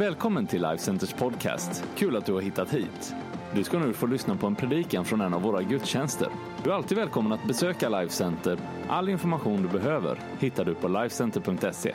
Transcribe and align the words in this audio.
Välkommen 0.00 0.46
till 0.46 0.62
Life 0.62 0.78
Centers 0.84 1.12
podcast. 1.12 1.84
Kul 1.96 2.16
att 2.16 2.26
du 2.26 2.32
har 2.32 2.40
hittat 2.40 2.70
hit. 2.70 3.14
Du 3.54 3.64
ska 3.64 3.78
nu 3.78 3.92
få 3.92 4.06
lyssna 4.06 4.36
på 4.36 4.46
en 4.46 4.56
predikan 4.56 5.04
från 5.04 5.20
en 5.20 5.34
av 5.34 5.42
våra 5.42 5.62
gudstjänster. 5.62 6.28
Du 6.64 6.70
är 6.70 6.74
alltid 6.74 6.98
välkommen 6.98 7.32
att 7.32 7.44
besöka 7.44 7.88
Life 7.88 8.14
Center. 8.14 8.58
All 8.88 9.08
information 9.08 9.62
du 9.62 9.68
behöver 9.68 10.20
hittar 10.38 10.64
du 10.64 10.74
på 10.74 10.88
lifecenter.se. 10.88 11.94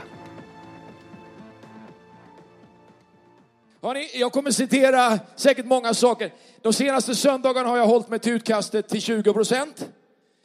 Hörrni, 3.81 4.09
jag 4.13 4.31
kommer 4.31 4.51
citera 4.51 5.19
säkert 5.35 5.65
många 5.65 5.93
saker. 5.93 6.33
De 6.61 6.73
senaste 6.73 7.15
söndagarna 7.15 7.69
har 7.69 7.77
jag 7.77 7.87
hållit 7.87 8.09
mig 8.09 8.19
till 8.19 8.33
utkastet 8.33 8.89
till 8.89 9.01
20 9.01 9.33
procent. 9.33 9.89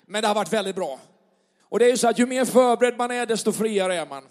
Men 0.07 0.23
det 0.23 0.29
har 0.29 0.35
varit 0.35 0.53
väldigt 0.53 0.77
bra. 0.77 0.99
Och 1.63 1.79
det 1.79 1.85
är 1.85 1.91
ju 1.91 1.97
så 1.97 2.09
att 2.09 2.19
ju 2.19 2.27
mer 2.27 2.45
förberedd 2.45 2.97
man 2.99 3.11
är, 3.11 3.27
desto 3.27 3.53
friare 3.53 3.97
är 3.97 4.07
man. 4.07 4.23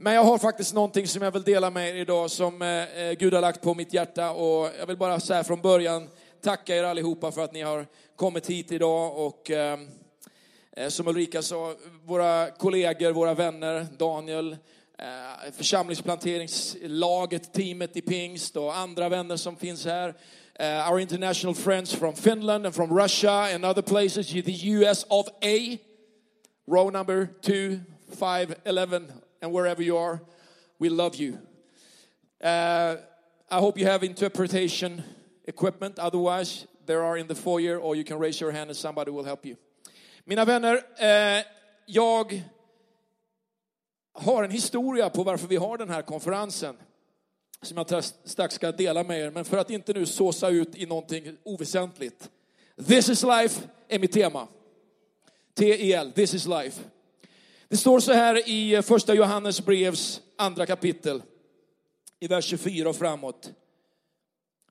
Men 0.00 0.14
jag 0.14 0.24
har 0.24 0.38
faktiskt 0.38 0.74
någonting 0.74 1.06
som 1.06 1.22
jag 1.22 1.30
vill 1.30 1.42
dela 1.42 1.70
med 1.70 1.88
er 1.88 1.94
idag 1.94 2.30
som 2.30 2.62
eh, 2.62 3.02
eh, 3.02 3.12
Gud 3.12 3.34
har 3.34 3.40
lagt 3.40 3.62
på 3.62 3.74
mitt 3.74 3.92
hjärta. 3.92 4.30
Och 4.30 4.70
jag 4.78 4.86
vill 4.86 4.96
bara 4.96 5.20
säga 5.20 5.44
från 5.44 5.60
början 5.60 6.08
tacka 6.42 6.76
er 6.76 6.84
allihopa 6.84 7.32
för 7.32 7.44
att 7.44 7.52
ni 7.52 7.62
har 7.62 7.86
kommit 8.16 8.50
hit 8.50 8.72
idag. 8.72 9.26
Och 9.26 9.50
eh, 9.50 9.78
eh 10.76 10.88
som 10.88 11.08
Ulrika 11.08 11.42
sa, 11.42 11.74
våra 12.04 12.50
kollegor, 12.50 13.12
våra 13.12 13.34
vänner, 13.34 13.86
Daniel, 13.98 14.56
eh, 14.98 15.52
församlingsplanteringslaget, 15.52 17.52
teamet 17.52 17.96
i 17.96 18.00
Pingst 18.00 18.56
och 18.56 18.76
andra 18.76 19.08
vänner 19.08 19.36
som 19.36 19.56
finns 19.56 19.84
här. 19.84 20.14
Uh, 20.60 20.92
our 20.92 21.00
international 21.00 21.54
friends 21.54 21.94
from 21.94 22.14
Finland 22.14 22.66
and 22.66 22.74
from 22.74 22.98
Russia 22.98 23.54
and 23.54 23.64
other 23.64 23.82
places, 23.82 24.30
the 24.30 24.70
US 24.70 25.06
of 25.08 25.28
A, 25.42 25.78
row 26.66 26.92
number 26.92 27.28
2, 27.42 27.78
5, 28.18 28.54
11, 28.64 29.02
and 29.42 29.52
wherever 29.52 29.82
you 29.82 29.96
are, 29.96 30.20
we 30.78 30.88
love 30.88 31.16
you. 31.16 31.38
Uh, 32.42 32.96
I 33.50 33.58
hope 33.58 33.78
you 33.78 33.86
have 33.86 34.06
interpretation 34.06 35.02
equipment, 35.46 35.98
otherwise, 35.98 36.66
there 36.86 37.02
are 37.02 37.16
in 37.16 37.26
the 37.26 37.34
foyer, 37.34 37.78
or 37.78 37.96
you 37.96 38.04
can 38.04 38.18
raise 38.18 38.40
your 38.40 38.52
hand 38.52 38.70
and 38.70 38.76
somebody 38.76 39.10
will 39.10 39.24
help 39.24 39.46
you. 39.46 39.56
Mina 40.24 40.44
vänner, 40.44 40.74
uh, 40.76 41.44
jag 41.86 42.42
har 44.12 44.44
en 44.44 44.50
historia 44.50 45.10
på 45.10 45.22
varför 45.22 45.48
vi 45.48 45.56
har 45.56 45.78
den 45.78 45.88
här 45.88 46.02
konferensen 46.02 46.76
som 47.62 47.76
jag 47.76 48.04
strax 48.04 48.54
ska 48.54 48.72
dela 48.72 49.04
med 49.04 49.20
er, 49.20 49.30
men 49.30 49.44
för 49.44 49.58
att 49.58 49.70
inte 49.70 49.92
nu 49.92 50.06
såsa 50.06 50.48
ut 50.48 50.76
i 50.76 50.86
någonting 50.86 51.36
oväsentligt. 51.42 52.30
This 52.86 53.08
is 53.08 53.22
life 53.22 53.68
är 53.88 53.98
mitt 53.98 54.12
tema. 54.12 54.48
T-E-L, 55.54 56.12
this 56.14 56.34
is 56.34 56.46
life. 56.46 56.82
Det 57.70 57.76
står 57.76 58.00
så 58.00 58.12
här 58.12 58.48
i 58.48 58.82
första 58.82 59.14
Johannes 59.14 59.64
brevs 59.64 60.20
andra 60.36 60.66
kapitel, 60.66 61.22
i 62.20 62.26
vers 62.26 62.44
24 62.44 62.88
och 62.88 62.96
framåt. 62.96 63.52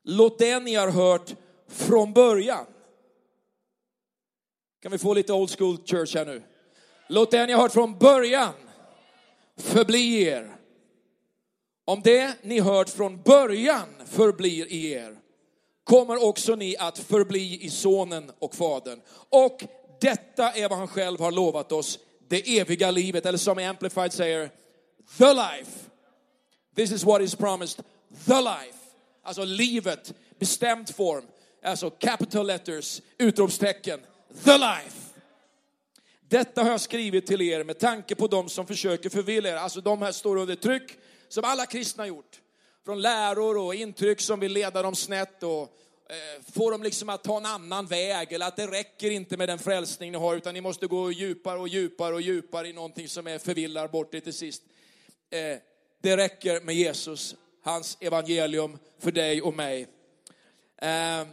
Låt 0.02 0.38
det 0.38 0.60
ni 0.60 0.74
har 0.74 0.90
hört 0.90 1.34
från 1.68 2.12
början. 2.12 2.66
Kan 4.82 4.92
vi 4.92 4.98
få 4.98 5.14
lite 5.14 5.32
old 5.32 5.50
school 5.58 5.78
church 5.84 6.14
här 6.14 6.26
nu? 6.26 6.42
Låt 7.08 7.30
det 7.30 7.46
ni 7.46 7.52
har 7.52 7.62
hört 7.62 7.72
från 7.72 7.98
början 7.98 8.54
förbli 9.56 10.22
er. 10.22 10.56
Om 11.84 12.00
det 12.04 12.34
ni 12.42 12.60
hört 12.60 12.88
från 12.88 13.22
början 13.22 13.88
förblir 14.06 14.72
i 14.72 14.92
er, 14.92 15.18
kommer 15.84 16.24
också 16.24 16.54
ni 16.54 16.76
att 16.76 16.98
förbli 16.98 17.64
i 17.64 17.70
sonen 17.70 18.30
och 18.38 18.54
fadern. 18.54 19.00
Och 19.28 19.64
detta 20.00 20.52
är 20.52 20.68
vad 20.68 20.78
han 20.78 20.88
själv 20.88 21.20
har 21.20 21.32
lovat 21.32 21.72
oss, 21.72 21.98
det 22.28 22.58
eviga 22.58 22.90
livet, 22.90 23.26
eller 23.26 23.38
som 23.38 23.58
Amplified 23.58 24.12
säger, 24.12 24.50
the 25.18 25.34
life. 25.34 25.90
This 26.76 26.92
is 26.92 27.04
what 27.04 27.22
is 27.22 27.34
promised, 27.34 27.84
the 28.26 28.40
life. 28.40 28.78
Alltså 29.22 29.44
livet, 29.44 30.14
bestämd 30.38 30.94
form, 30.94 31.24
alltså 31.62 31.90
capital 31.90 32.46
letters, 32.46 33.02
utropstecken, 33.18 34.00
the 34.44 34.58
life. 34.58 35.08
Detta 36.28 36.62
har 36.62 36.70
jag 36.70 36.80
skrivit 36.80 37.26
till 37.26 37.42
er 37.42 37.64
med 37.64 37.78
tanke 37.78 38.14
på 38.14 38.26
dem 38.26 38.48
som 38.48 38.66
försöker 38.66 39.10
förvilla 39.10 39.48
er. 39.48 39.56
Alltså 39.56 39.80
de 39.80 40.02
här 40.02 40.12
står 40.12 40.36
under 40.36 40.54
tryck, 40.54 40.98
som 41.28 41.44
alla 41.44 41.66
kristna 41.66 42.06
gjort. 42.06 42.40
Från 42.84 43.02
läror 43.02 43.58
och 43.58 43.74
intryck 43.74 44.20
som 44.20 44.40
vill 44.40 44.52
leda 44.52 44.82
dem 44.82 44.94
snett 44.94 45.42
och 45.42 45.78
Eh, 46.10 46.42
få 46.52 46.70
dem 46.70 46.82
liksom 46.82 47.08
att 47.08 47.24
ta 47.24 47.36
en 47.36 47.46
annan 47.46 47.86
väg. 47.86 48.32
Eller 48.32 48.46
att 48.46 48.56
det 48.56 48.66
räcker 48.66 49.10
inte 49.10 49.36
med 49.36 49.48
den 49.48 49.58
frälsning 49.58 50.12
ni 50.12 50.18
har, 50.18 50.36
utan 50.36 50.54
ni 50.54 50.60
måste 50.60 50.86
gå 50.86 51.12
djupare 51.12 51.58
och 51.58 51.68
djupare 51.68 52.14
och 52.14 52.20
djupare 52.20 52.68
i 52.68 52.72
någonting 52.72 53.08
som 53.08 53.26
är 53.26 53.38
förvillar 53.38 53.88
bort 53.88 54.12
det 54.12 54.20
till 54.20 54.32
sist. 54.32 54.62
Eh, 55.30 55.58
det 56.02 56.16
räcker 56.16 56.60
med 56.60 56.74
Jesus, 56.74 57.36
hans 57.62 57.98
evangelium 58.00 58.78
för 58.98 59.12
dig 59.12 59.42
och 59.42 59.54
mig. 59.54 59.86
Eh, 60.76 61.26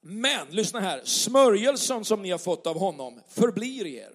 men 0.00 0.46
lyssna 0.50 0.80
här, 0.80 1.00
smörjelsen 1.04 2.04
som 2.04 2.22
ni 2.22 2.30
har 2.30 2.38
fått 2.38 2.66
av 2.66 2.78
honom 2.78 3.20
förblir 3.28 3.86
er. 3.86 4.10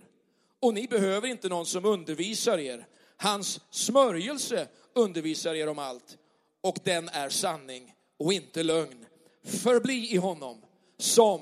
Och 0.60 0.74
ni 0.74 0.88
behöver 0.88 1.28
inte 1.28 1.50
någon 1.50 1.66
som 1.66 1.86
undervisar 1.86 2.58
er. 2.58 2.88
Hans 3.18 3.60
smörjelse 3.70 4.68
undervisar 4.94 5.56
er 5.56 5.70
om 5.70 5.80
allt. 5.80 6.18
Och 6.62 6.78
den 6.84 7.10
är 7.10 7.30
sanning 7.30 7.94
och 8.20 8.34
inte 8.34 8.64
lögn. 8.64 9.06
Förbli 9.46 10.14
i 10.14 10.18
honom 10.18 10.62
som 10.98 11.42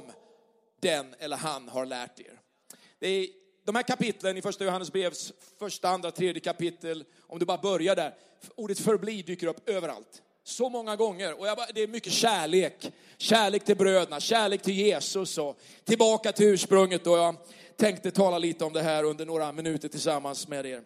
den 0.79 1.15
eller 1.19 1.37
han 1.37 1.69
har 1.69 1.85
lärt 1.85 2.19
er. 2.19 2.39
Det 2.99 3.07
är 3.07 3.27
de 3.65 3.75
här 3.75 3.83
kapitlen 3.83 4.37
i 4.37 4.41
första 4.41 4.65
Johannesbrevs 4.65 5.33
första, 5.59 5.89
andra, 5.89 6.11
tredje 6.11 6.41
kapitel, 6.41 7.03
om 7.21 7.39
du 7.39 7.45
bara 7.45 7.57
börjar 7.57 7.95
där, 7.95 8.15
ordet 8.55 8.79
förbli 8.79 9.21
dyker 9.21 9.47
upp 9.47 9.69
överallt. 9.69 10.21
Så 10.43 10.69
många 10.69 10.95
gånger. 10.95 11.33
Och 11.33 11.39
bara, 11.39 11.67
det 11.73 11.81
är 11.81 11.87
mycket 11.87 12.13
kärlek. 12.13 12.91
Kärlek 13.17 13.65
till 13.65 13.77
bröderna, 13.77 14.19
kärlek 14.19 14.61
till 14.61 14.73
Jesus 14.73 15.37
och 15.37 15.59
tillbaka 15.83 16.31
till 16.31 16.45
ursprunget. 16.45 17.07
Och 17.07 17.17
jag 17.17 17.35
tänkte 17.77 18.11
tala 18.11 18.37
lite 18.37 18.65
om 18.65 18.73
det 18.73 18.81
här 18.81 19.03
under 19.03 19.25
några 19.25 19.51
minuter 19.51 19.87
tillsammans 19.89 20.47
med 20.47 20.65
er. 20.65 20.83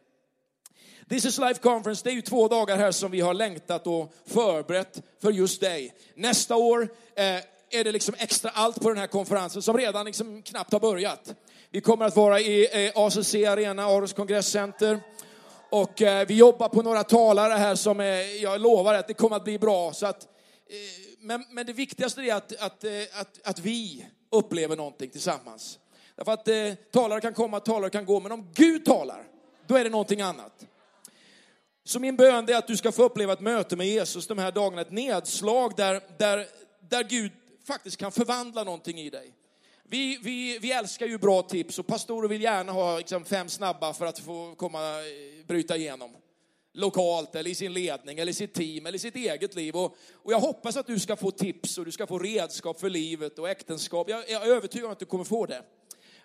This 1.09 1.25
is 1.25 1.37
Life 1.37 1.61
Conference, 1.61 2.03
det 2.03 2.09
är 2.09 2.13
ju 2.13 2.21
två 2.21 2.47
dagar 2.47 2.77
här 2.77 2.91
som 2.91 3.11
vi 3.11 3.21
har 3.21 3.33
längtat 3.33 3.87
och 3.87 4.13
förberett 4.25 5.01
för 5.21 5.31
just 5.31 5.61
dig. 5.61 5.93
Nästa 6.15 6.55
år 6.55 6.89
eh, 7.15 7.23
är 7.69 7.83
det 7.83 7.91
liksom 7.91 8.15
extra 8.17 8.49
allt 8.49 8.81
på 8.81 8.89
den 8.89 8.97
här 8.97 9.07
konferensen 9.07 9.61
som 9.61 9.77
redan 9.77 10.05
liksom 10.05 10.41
knappt 10.41 10.71
har 10.71 10.79
börjat. 10.79 11.35
Vi 11.69 11.81
kommer 11.81 12.05
att 12.05 12.15
vara 12.15 12.39
i 12.39 12.85
eh, 12.85 12.91
ACC 12.95 13.35
Arena, 13.35 13.85
Aros 13.85 14.13
kongresscenter. 14.13 14.99
Och 15.69 16.01
eh, 16.01 16.27
vi 16.27 16.35
jobbar 16.35 16.69
på 16.69 16.81
några 16.81 17.03
talare 17.03 17.53
här 17.53 17.75
som 17.75 17.99
är, 17.99 18.43
jag 18.43 18.61
lovar 18.61 18.93
att 18.93 19.07
det 19.07 19.13
kommer 19.13 19.35
att 19.35 19.43
bli 19.43 19.59
bra. 19.59 19.93
Så 19.93 20.05
att, 20.05 20.23
eh, 20.23 20.77
men, 21.19 21.45
men 21.51 21.65
det 21.65 21.73
viktigaste 21.73 22.21
är 22.21 22.35
att, 22.35 22.55
att, 22.55 22.83
eh, 22.83 22.91
att, 23.13 23.47
att 23.47 23.59
vi 23.59 24.05
upplever 24.31 24.75
någonting 24.75 25.09
tillsammans. 25.09 25.79
Därför 26.15 26.31
att 26.31 26.47
eh, 26.47 26.73
talare 26.91 27.21
kan 27.21 27.33
komma, 27.33 27.59
talare 27.59 27.89
kan 27.89 28.05
gå, 28.05 28.19
men 28.19 28.31
om 28.31 28.49
Gud 28.53 28.85
talar, 28.85 29.23
då 29.67 29.75
är 29.75 29.83
det 29.83 29.89
någonting 29.89 30.21
annat. 30.21 30.65
Så 31.87 31.99
min 31.99 32.15
bön 32.15 32.49
är 32.49 32.55
att 32.55 32.67
du 32.67 32.77
ska 32.77 32.91
få 32.91 33.03
uppleva 33.03 33.33
ett 33.33 33.39
möte 33.39 33.75
med 33.75 33.87
Jesus 33.87 34.27
de 34.27 34.37
här 34.37 34.51
dagarna, 34.51 34.81
ett 34.81 34.91
nedslag 34.91 35.73
där, 35.77 36.01
där, 36.17 36.47
där 36.89 37.03
Gud 37.03 37.31
faktiskt 37.67 37.97
kan 37.97 38.11
förvandla 38.11 38.63
någonting 38.63 38.99
i 38.99 39.09
dig. 39.09 39.33
Vi, 39.83 40.19
vi, 40.23 40.59
vi 40.59 40.71
älskar 40.71 41.05
ju 41.05 41.17
bra 41.17 41.41
tips 41.41 41.79
och 41.79 41.87
pastorer 41.87 42.27
vill 42.27 42.41
gärna 42.41 42.71
ha 42.71 42.97
liksom 42.97 43.25
fem 43.25 43.49
snabba 43.49 43.93
för 43.93 44.05
att 44.05 44.19
få 44.19 44.55
komma, 44.55 44.79
eh, 44.79 45.45
bryta 45.47 45.77
igenom. 45.77 46.15
Lokalt 46.73 47.35
eller 47.35 47.49
i 47.49 47.55
sin 47.55 47.73
ledning 47.73 48.19
eller 48.19 48.31
i 48.31 48.35
sitt 48.35 48.53
team 48.53 48.85
eller 48.85 48.95
i 48.95 48.99
sitt 48.99 49.15
eget 49.15 49.55
liv. 49.55 49.75
Och, 49.75 49.97
och 50.13 50.33
jag 50.33 50.39
hoppas 50.39 50.77
att 50.77 50.87
du 50.87 50.99
ska 50.99 51.15
få 51.15 51.31
tips 51.31 51.77
och 51.77 51.85
du 51.85 51.91
ska 51.91 52.07
få 52.07 52.19
redskap 52.19 52.79
för 52.79 52.89
livet 52.89 53.39
och 53.39 53.49
äktenskap. 53.49 54.09
Jag, 54.09 54.29
jag 54.29 54.47
är 54.47 54.51
övertygad 54.51 54.85
om 54.85 54.91
att 54.91 54.99
du 54.99 55.05
kommer 55.05 55.23
få 55.23 55.45
det. 55.45 55.63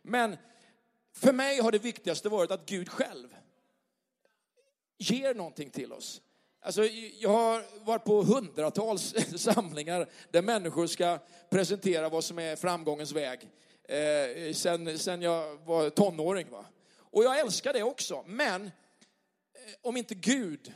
Men 0.02 0.36
för 1.16 1.32
mig 1.32 1.60
har 1.60 1.72
det 1.72 1.78
viktigaste 1.78 2.28
varit 2.28 2.50
att 2.50 2.66
Gud 2.66 2.88
själv 2.88 3.28
ger 5.02 5.34
någonting 5.34 5.70
till 5.70 5.92
oss. 5.92 6.20
Alltså, 6.60 6.84
jag 7.18 7.30
har 7.30 7.84
varit 7.84 8.04
på 8.04 8.22
hundratals 8.22 9.14
samlingar 9.36 10.08
där 10.30 10.42
människor 10.42 10.86
ska 10.86 11.18
presentera 11.50 12.08
vad 12.08 12.24
som 12.24 12.38
är 12.38 12.56
framgångens 12.56 13.12
väg. 13.12 13.48
Eh, 13.88 14.52
sen, 14.52 14.98
sen 14.98 15.22
jag 15.22 15.56
var 15.56 15.90
tonåring. 15.90 16.50
Va? 16.50 16.64
Och 16.98 17.24
jag 17.24 17.38
älskar 17.38 17.72
det 17.72 17.82
också. 17.82 18.24
Men 18.26 18.66
eh, 18.66 18.70
om 19.82 19.96
inte 19.96 20.14
Gud 20.14 20.72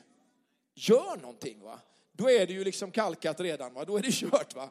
gör 0.74 1.16
någonting, 1.16 1.60
va? 1.60 1.80
då 2.12 2.30
är 2.30 2.46
det 2.46 2.52
ju 2.52 2.64
liksom 2.64 2.90
kalkat 2.90 3.40
redan. 3.40 3.74
Va? 3.74 3.84
Då 3.84 3.96
är 3.96 4.02
det 4.02 4.12
kört. 4.12 4.54
Va? 4.54 4.70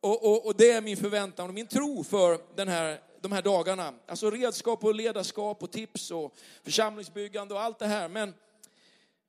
Och, 0.00 0.24
och, 0.24 0.46
och 0.46 0.54
det 0.56 0.70
är 0.70 0.80
min 0.80 0.96
förväntan 0.96 1.48
och 1.48 1.54
min 1.54 1.66
tro 1.66 2.04
för 2.04 2.40
den 2.56 2.68
här 2.68 3.00
de 3.20 3.32
här 3.32 3.42
dagarna. 3.42 3.94
Alltså 4.06 4.30
redskap 4.30 4.84
och 4.84 4.94
ledarskap 4.94 5.62
och 5.62 5.72
tips 5.72 6.10
och 6.10 6.36
församlingsbyggande 6.64 7.54
och 7.54 7.60
allt 7.60 7.78
det 7.78 7.86
här. 7.86 8.08
Men 8.08 8.34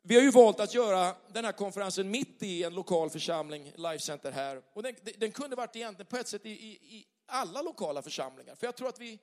vi 0.01 0.15
har 0.15 0.21
ju 0.21 0.31
valt 0.31 0.59
att 0.59 0.73
göra 0.73 1.15
den 1.27 1.45
här 1.45 1.51
konferensen 1.51 2.11
mitt 2.11 2.43
i 2.43 2.63
en 2.63 2.73
lokal 2.73 3.09
församling, 3.09 3.73
Life 3.75 3.99
Center 3.99 4.31
här. 4.31 4.61
Och 4.73 4.83
den, 4.83 4.95
den 5.17 5.31
kunde 5.31 5.55
varit 5.55 5.75
egentligen 5.75 6.05
på 6.05 6.17
ett 6.17 6.27
sätt 6.27 6.45
i, 6.45 6.49
i, 6.49 6.71
i, 6.71 7.05
alla 7.25 7.61
lokala 7.61 8.01
församlingar. 8.01 8.55
För 8.55 8.67
jag 8.67 8.75
tror 8.75 8.89
att 8.89 8.99
vi, 8.99 9.19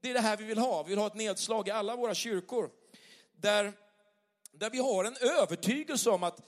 det 0.00 0.10
är 0.10 0.14
det 0.14 0.20
här 0.20 0.36
vi 0.36 0.44
vill 0.44 0.58
ha. 0.58 0.82
Vi 0.82 0.88
vill 0.88 0.98
ha 0.98 1.06
ett 1.06 1.14
nedslag 1.14 1.68
i 1.68 1.70
alla 1.70 1.96
våra 1.96 2.14
kyrkor. 2.14 2.70
Där, 3.32 3.72
där 4.52 4.70
vi 4.70 4.78
har 4.78 5.04
en 5.04 5.16
övertygelse 5.16 6.10
om 6.10 6.22
att 6.22 6.40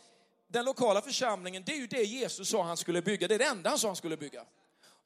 den 0.48 0.64
lokala 0.64 1.02
församlingen, 1.02 1.62
det 1.66 1.72
är 1.72 1.76
ju 1.76 1.86
det 1.86 2.02
Jesus 2.02 2.48
sa 2.48 2.62
han 2.62 2.76
skulle 2.76 3.02
bygga. 3.02 3.28
Det 3.28 3.34
är 3.34 3.38
det 3.38 3.44
enda 3.44 3.70
han 3.70 3.78
sa 3.78 3.88
han 3.88 3.96
skulle 3.96 4.16
bygga. 4.16 4.44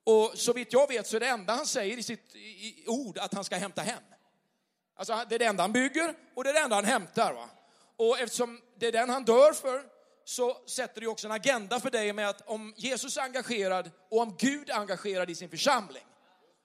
Och 0.05 0.32
så 0.34 0.52
vitt 0.52 0.73
jag 0.73 0.88
vet 0.88 1.06
så 1.06 1.17
är 1.17 1.20
det 1.20 1.28
enda 1.28 1.52
han 1.52 1.67
säger 1.67 1.99
i 1.99 2.02
sitt 2.02 2.37
i 2.37 2.84
ord 2.87 3.19
att 3.19 3.34
han 3.34 3.44
ska 3.44 3.56
hämta 3.56 3.82
hem. 3.82 4.02
Alltså 4.94 5.25
det 5.28 5.34
är 5.34 5.38
det 5.38 5.44
enda 5.44 5.62
han 5.62 5.73
bygger 5.73 6.14
och 6.34 6.44
det 6.44 6.50
är 6.50 6.55
det 6.55 6.61
enda 6.61 6.76
han 6.76 6.84
hämtar. 6.84 7.32
Va? 7.32 7.49
Och 7.97 8.19
eftersom 8.19 8.61
det 8.79 8.87
är 8.87 8.93
den 8.93 9.11
han 9.11 9.25
dör 9.25 9.53
för 9.53 9.83
så 10.25 10.57
sätter 10.67 11.01
det 11.01 11.07
också 11.07 11.27
en 11.27 11.33
agenda 11.33 11.81
för 11.81 11.91
dig 11.91 12.13
med 12.13 12.29
att 12.29 12.49
om 12.49 12.75
Jesus 12.77 13.17
är 13.17 13.21
engagerad 13.21 13.91
och 14.11 14.21
om 14.21 14.37
Gud 14.39 14.71
är 14.71 14.75
engagerad 14.75 15.31
i 15.31 15.35
sin 15.35 15.51
församling 15.51 16.05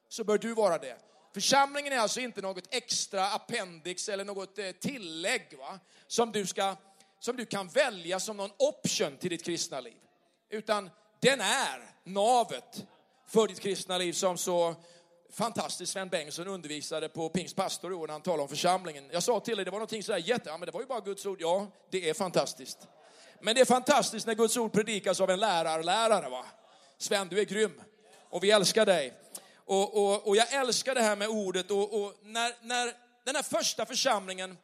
så 0.10 0.24
bör 0.24 0.38
du 0.38 0.54
vara 0.54 0.78
det. 0.78 0.98
Församlingen 1.34 1.94
är 1.94 1.98
alltså 1.98 2.20
inte 2.20 2.42
något 2.42 2.64
extra 2.70 3.28
appendix 3.28 4.10
eller 4.10 4.26
något 4.26 4.58
eh, 4.58 4.72
tillägg 4.72 5.58
va? 5.60 5.80
Som, 6.08 6.32
du 6.32 6.46
ska, 6.46 6.76
som 7.20 7.36
du 7.38 7.46
kan 7.46 7.68
välja 7.68 8.20
som 8.20 8.38
någon 8.38 8.52
option 8.58 9.18
till 9.18 9.30
ditt 9.30 9.46
kristna 9.46 9.80
liv. 9.80 9.98
Utan 10.50 10.90
den 11.20 11.42
är 11.42 11.96
navet 12.04 12.86
för 13.28 13.48
ditt 13.48 13.60
kristna 13.60 13.98
liv 13.98 14.14
som 14.14 14.38
så 14.38 14.76
fantastiskt 15.34 15.94
Sven 15.94 16.10
Bengtsson 16.10 16.48
undervisade 16.48 17.10
på 17.10 17.30
Pingst 17.30 17.56
pastor 17.56 17.92
i 17.92 17.96
år 17.96 18.08
när 18.08 18.14
han 18.14 18.22
talade 18.22 18.44
om 18.44 18.50
församlingen. 18.50 19.10
Jag 19.12 19.24
sa 19.24 19.40
till 19.40 19.56
dig, 19.56 19.66
det 19.66 19.72
var 19.72 19.78
någonting 19.78 20.04
sådär 20.04 20.20
jätte, 20.20 20.50
ja 20.50 20.58
men 20.58 20.66
det 20.66 20.72
var 20.72 20.82
ju 20.82 20.88
bara 20.88 21.00
Guds 21.00 21.26
ord. 21.26 21.38
Ja, 21.42 21.68
det 21.90 22.10
är 22.10 22.14
fantastiskt. 22.14 22.78
Men 23.40 23.56
det 23.56 23.62
är 23.62 23.66
fantastiskt 23.66 24.28
när 24.28 24.36
Guds 24.36 24.58
ord 24.58 24.72
predikas 24.72 25.22
av 25.22 25.30
en 25.30 25.40
lärarlärare 25.40 26.30
va. 26.30 26.46
Sven, 26.98 27.28
du 27.28 27.40
är 27.40 27.46
grym. 27.46 27.82
Och 28.30 28.44
vi 28.44 28.52
älskar 28.52 28.86
dig. 28.86 29.14
Och, 29.56 29.98
och, 29.98 30.28
och 30.28 30.36
jag 30.36 30.54
älskar 30.54 30.96
det 30.96 31.02
här 31.02 31.16
med 31.16 31.28
ordet 31.28 31.72
och, 31.72 32.04
och 32.04 32.14
när, 32.24 32.54
när 32.62 32.94
den 33.24 33.36
här 33.36 33.44
första 33.44 33.86
församlingen 33.86 34.58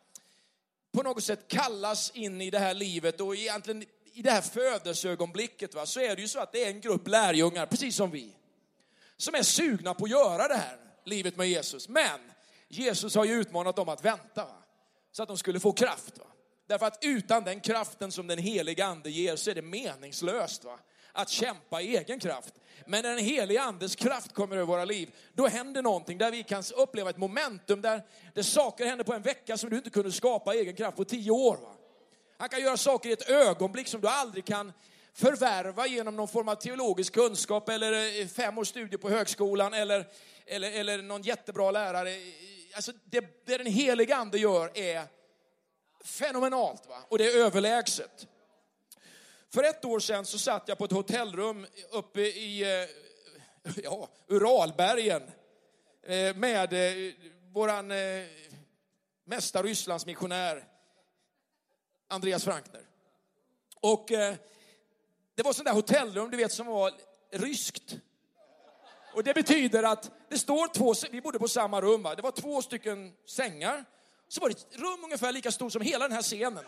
på 0.91 1.03
något 1.03 1.23
sätt 1.23 1.47
kallas 1.47 2.11
in 2.11 2.41
i 2.41 2.49
det 2.49 2.59
här 2.59 2.73
livet 2.73 3.21
och 3.21 3.35
egentligen 3.35 3.85
i 4.13 4.21
det 4.21 4.31
här 4.31 4.41
födelseögonblicket 4.41 5.75
va, 5.75 5.85
så 5.85 5.99
är 5.99 6.15
det 6.15 6.21
ju 6.21 6.27
så 6.27 6.39
att 6.39 6.51
det 6.51 6.63
är 6.63 6.69
en 6.69 6.81
grupp 6.81 7.07
lärjungar, 7.07 7.65
precis 7.65 7.95
som 7.95 8.11
vi, 8.11 8.36
som 9.17 9.35
är 9.35 9.43
sugna 9.43 9.93
på 9.93 10.05
att 10.05 10.11
göra 10.11 10.47
det 10.47 10.55
här 10.55 10.77
livet 11.03 11.37
med 11.37 11.49
Jesus. 11.49 11.89
Men 11.89 12.19
Jesus 12.67 13.15
har 13.15 13.25
ju 13.25 13.33
utmanat 13.33 13.75
dem 13.75 13.89
att 13.89 14.05
vänta 14.05 14.45
va, 14.45 14.63
så 15.11 15.23
att 15.23 15.27
de 15.27 15.37
skulle 15.37 15.59
få 15.59 15.71
kraft. 15.71 16.17
Va. 16.17 16.25
Därför 16.67 16.85
att 16.85 16.97
utan 17.01 17.43
den 17.43 17.59
kraften 17.59 18.11
som 18.11 18.27
den 18.27 18.37
heliga 18.37 18.85
ande 18.85 19.09
ger 19.09 19.35
så 19.35 19.49
är 19.49 19.55
det 19.55 19.61
meningslöst 19.61 20.63
va, 20.63 20.79
att 21.11 21.29
kämpa 21.29 21.81
i 21.81 21.97
egen 21.97 22.19
kraft. 22.19 22.53
Men 22.85 23.01
när 23.01 23.09
den 23.09 23.25
heliga 23.25 23.61
andes 23.61 23.95
kraft 23.95 24.33
kommer 24.33 24.55
över 24.55 24.65
våra 24.65 24.85
liv, 24.85 25.15
då 25.33 25.47
händer 25.47 25.81
någonting 25.81 26.17
där 26.17 26.31
vi 26.31 26.43
kan 26.43 26.63
uppleva 26.75 27.09
ett 27.09 27.17
momentum 27.17 27.81
där, 27.81 28.01
det 28.33 28.43
saker 28.43 28.85
händer 28.85 29.05
på 29.05 29.13
en 29.13 29.21
vecka 29.21 29.57
som 29.57 29.69
du 29.69 29.77
inte 29.77 29.89
kunde 29.89 30.11
skapa 30.11 30.55
i 30.55 30.59
egen 30.59 30.75
kraft 30.75 30.97
på 30.97 31.05
tio 31.05 31.31
år. 31.31 31.57
Va? 31.57 31.75
Han 32.37 32.49
kan 32.49 32.61
göra 32.61 32.77
saker 32.77 33.09
i 33.09 33.13
ett 33.13 33.29
ögonblick 33.29 33.87
som 33.87 34.01
du 34.01 34.07
aldrig 34.07 34.45
kan 34.45 34.73
förvärva 35.17 35.87
genom 35.87 36.15
någon 36.15 36.27
form 36.27 36.49
av 36.49 36.55
teologisk 36.55 37.13
kunskap 37.13 37.69
eller 37.69 38.21
eh, 38.21 38.27
fem 38.27 38.57
års 38.57 38.67
studier 38.67 38.97
på 38.97 39.09
högskolan 39.09 39.73
eller, 39.73 40.07
eller, 40.45 40.71
eller 40.71 41.01
någon 41.01 41.21
jättebra 41.21 41.71
lärare. 41.71 42.09
Alltså 42.75 42.91
det, 43.03 43.45
det 43.45 43.57
den 43.57 43.67
heliga 43.67 44.15
ande 44.15 44.37
gör 44.37 44.77
är 44.77 45.03
fenomenalt 46.03 46.87
va? 46.87 46.95
och 47.07 47.17
det 47.17 47.25
är 47.25 47.45
överlägset. 47.45 48.27
För 49.53 49.63
ett 49.63 49.85
år 49.85 49.99
sedan 49.99 50.25
så 50.25 50.39
satt 50.39 50.67
jag 50.67 50.77
på 50.77 50.85
ett 50.85 50.91
hotellrum 50.91 51.67
uppe 51.91 52.21
i 52.21 52.81
eh, 52.81 52.89
ja, 53.83 54.09
Uralbergen 54.27 55.23
eh, 56.03 56.35
med 56.35 56.73
våran 57.53 57.91
mesta 59.25 59.63
Rysslandsmissionär 59.63 60.63
Andreas 62.07 62.43
Frankner. 62.43 62.81
Och 63.79 64.11
det 65.37 65.43
var 65.43 65.53
sånt 65.53 65.65
där 65.65 65.73
hotellrum, 65.73 66.31
du 66.31 66.37
vet, 66.37 66.51
som 66.51 66.67
var 66.67 66.91
ryskt. 67.31 67.95
Och 69.13 69.23
det 69.23 69.33
betyder 69.33 69.83
att 69.83 70.11
det 70.29 70.37
står 70.37 70.67
två, 70.67 70.93
vi 71.11 71.21
bodde 71.21 71.39
på 71.39 71.47
samma 71.47 71.81
rum, 71.81 72.03
va? 72.03 72.15
det 72.15 72.21
var 72.21 72.31
två 72.31 72.61
stycken 72.61 73.13
sängar. 73.27 73.85
Så 74.27 74.41
var 74.41 74.49
det 74.49 74.55
ett 74.55 74.79
rum 74.79 75.03
ungefär 75.03 75.31
lika 75.31 75.51
stort 75.51 75.71
som 75.71 75.81
hela 75.81 76.07
den 76.07 76.15
här 76.15 76.21
scenen. 76.21 76.63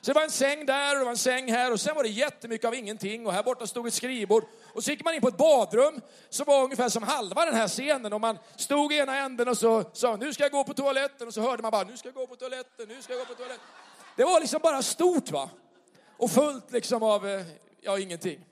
Så 0.00 0.10
det 0.10 0.14
var 0.14 0.22
en 0.22 0.30
säng 0.30 0.66
där 0.66 0.92
och 0.92 0.98
det 0.98 1.04
var 1.04 1.10
en 1.10 1.18
säng 1.18 1.52
här 1.52 1.72
och 1.72 1.80
sen 1.80 1.94
var 1.94 2.02
det 2.02 2.08
jättemycket 2.08 2.66
av 2.68 2.74
ingenting 2.74 3.26
och 3.26 3.32
här 3.32 3.42
borta 3.42 3.66
stod 3.66 3.86
ett 3.86 3.94
skrivbord. 3.94 4.44
Och 4.74 4.84
så 4.84 4.90
gick 4.90 5.04
man 5.04 5.14
in 5.14 5.20
på 5.20 5.28
ett 5.28 5.36
badrum 5.36 6.00
som 6.28 6.44
var 6.46 6.64
ungefär 6.64 6.88
som 6.88 7.02
halva 7.02 7.44
den 7.44 7.54
här 7.54 7.68
scenen 7.68 8.12
och 8.12 8.20
man 8.20 8.38
stod 8.56 8.92
i 8.92 8.96
ena 8.96 9.16
änden 9.16 9.48
och 9.48 9.58
så 9.58 9.84
sa 9.92 10.16
nu 10.16 10.34
ska 10.34 10.42
jag 10.42 10.52
gå 10.52 10.64
på 10.64 10.74
toaletten 10.74 11.28
och 11.28 11.34
så 11.34 11.40
hörde 11.40 11.62
man 11.62 11.70
bara 11.70 11.84
nu 11.84 11.96
ska 11.96 12.08
jag 12.08 12.14
gå 12.14 12.26
på 12.26 12.36
toaletten, 12.36 12.88
nu 12.88 13.02
ska 13.02 13.12
jag 13.12 13.20
gå 13.20 13.34
på 13.34 13.34
toaletten. 13.34 13.66
Det 14.16 14.24
var 14.24 14.40
liksom 14.40 14.60
bara 14.62 14.82
stort 14.82 15.30
va 15.30 15.50
och 16.24 16.30
fullt 16.30 16.72
liksom 16.72 17.02
av, 17.02 17.28
eh, 17.28 17.46
ja 17.80 17.98
ingenting. 17.98 18.44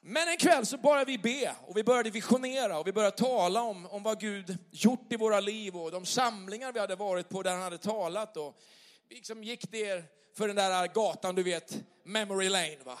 Men 0.00 0.28
en 0.28 0.36
kväll 0.36 0.66
så 0.66 0.78
började 0.78 1.04
vi 1.04 1.18
be 1.18 1.56
och 1.66 1.76
vi 1.76 1.84
började 1.84 2.10
visionera 2.10 2.78
och 2.78 2.86
vi 2.86 2.92
började 2.92 3.16
tala 3.16 3.62
om, 3.62 3.86
om 3.86 4.02
vad 4.02 4.20
Gud 4.20 4.58
gjort 4.70 5.12
i 5.12 5.16
våra 5.16 5.40
liv 5.40 5.76
och 5.76 5.90
de 5.90 6.06
samlingar 6.06 6.72
vi 6.72 6.80
hade 6.80 6.96
varit 6.96 7.28
på 7.28 7.42
där 7.42 7.50
han 7.50 7.62
hade 7.62 7.78
talat. 7.78 8.36
Och 8.36 8.60
vi 9.08 9.14
liksom 9.14 9.44
gick 9.44 9.72
ner 9.72 10.04
för 10.36 10.46
den 10.46 10.56
där 10.56 10.86
gatan, 10.94 11.34
du 11.34 11.42
vet, 11.42 11.82
Memory 12.04 12.48
Lane, 12.48 12.78
va? 12.84 12.98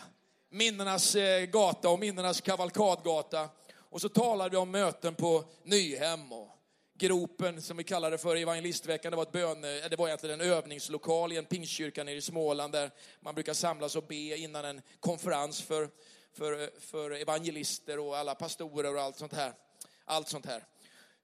minnenas 0.50 1.14
eh, 1.14 1.44
gata 1.44 1.88
och 1.88 1.98
minnenas 1.98 2.40
kavalkadgata. 2.40 3.48
Och 3.74 4.00
så 4.00 4.08
talade 4.08 4.50
vi 4.50 4.56
om 4.56 4.70
möten 4.70 5.14
på 5.14 5.44
Nyhem 5.64 6.32
och 6.32 6.48
gropen 6.98 7.62
som 7.62 7.76
vi 7.76 7.84
kallade 7.84 8.14
det 8.14 8.18
för 8.18 8.36
i 8.36 8.42
evangelistveckan. 8.42 9.10
Det 9.10 9.16
var, 9.16 9.22
ett 9.22 9.32
böne, 9.32 9.78
eh, 9.78 9.90
det 9.90 9.96
var 9.96 10.06
egentligen 10.06 10.40
en 10.40 10.52
övningslokal 10.52 11.32
i 11.32 11.36
en 11.36 11.44
pingstkyrka 11.44 12.04
nere 12.04 12.14
i 12.14 12.20
Småland 12.20 12.72
där 12.72 12.90
man 13.20 13.34
brukar 13.34 13.54
samlas 13.54 13.96
och 13.96 14.02
be 14.02 14.36
innan 14.36 14.64
en 14.64 14.82
konferens 15.00 15.62
för, 15.62 15.88
för, 16.32 16.62
eh, 16.62 16.68
för 16.80 17.10
evangelister 17.10 17.98
och 17.98 18.16
alla 18.16 18.34
pastorer 18.34 18.94
och 18.94 19.00
allt 19.00 19.16
sånt 19.16 19.32
här. 19.32 19.52
Allt 20.04 20.28
sånt 20.28 20.46
här. 20.46 20.64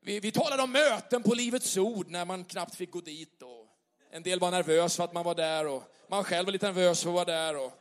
Vi, 0.01 0.21
vi 0.21 0.33
talade 0.33 0.63
om 0.63 0.73
möten 0.73 1.23
på 1.23 1.35
Livets 1.35 1.77
Ord 1.77 2.11
när 2.11 2.25
man 2.25 2.45
knappt 2.45 2.75
fick 2.75 2.91
gå 2.91 3.01
dit. 3.01 3.43
Och 3.43 3.67
en 4.11 4.23
del 4.23 4.41
var 4.41 4.51
nervös 4.51 4.97
för 4.97 5.05
att 5.05 5.13
man 5.13 5.25
var 5.25 5.35
där 5.35 5.67
och 5.67 5.83
man 6.09 6.25
själv 6.25 6.47
var 6.47 6.53
lite 6.53 6.67
nervös 6.67 7.03
för 7.03 7.09
att 7.09 7.15
vara 7.15 7.25
där. 7.25 7.57
Och 7.57 7.73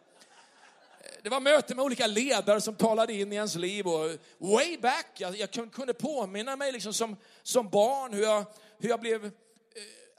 det 1.24 1.30
var 1.30 1.40
möten 1.40 1.78
med 1.78 1.86
olika 1.86 2.08
ledare 2.08 2.62
som 2.62 2.76
talade 2.76 3.14
in 3.14 3.34
i 3.34 3.36
ens 3.36 3.56
liv. 3.56 3.88
Och 3.88 4.18
way 4.38 4.78
back, 4.78 5.08
jag, 5.18 5.36
jag 5.38 5.72
kunde 5.72 5.94
påminna 5.94 6.56
mig 6.56 6.72
liksom 6.72 6.94
som, 6.94 7.16
som 7.44 7.70
barn 7.70 8.14
hur 8.14 8.24
jag, 8.24 8.46
hur 8.80 8.90
jag 8.90 9.00
blev 9.00 9.26
eh, 9.26 9.32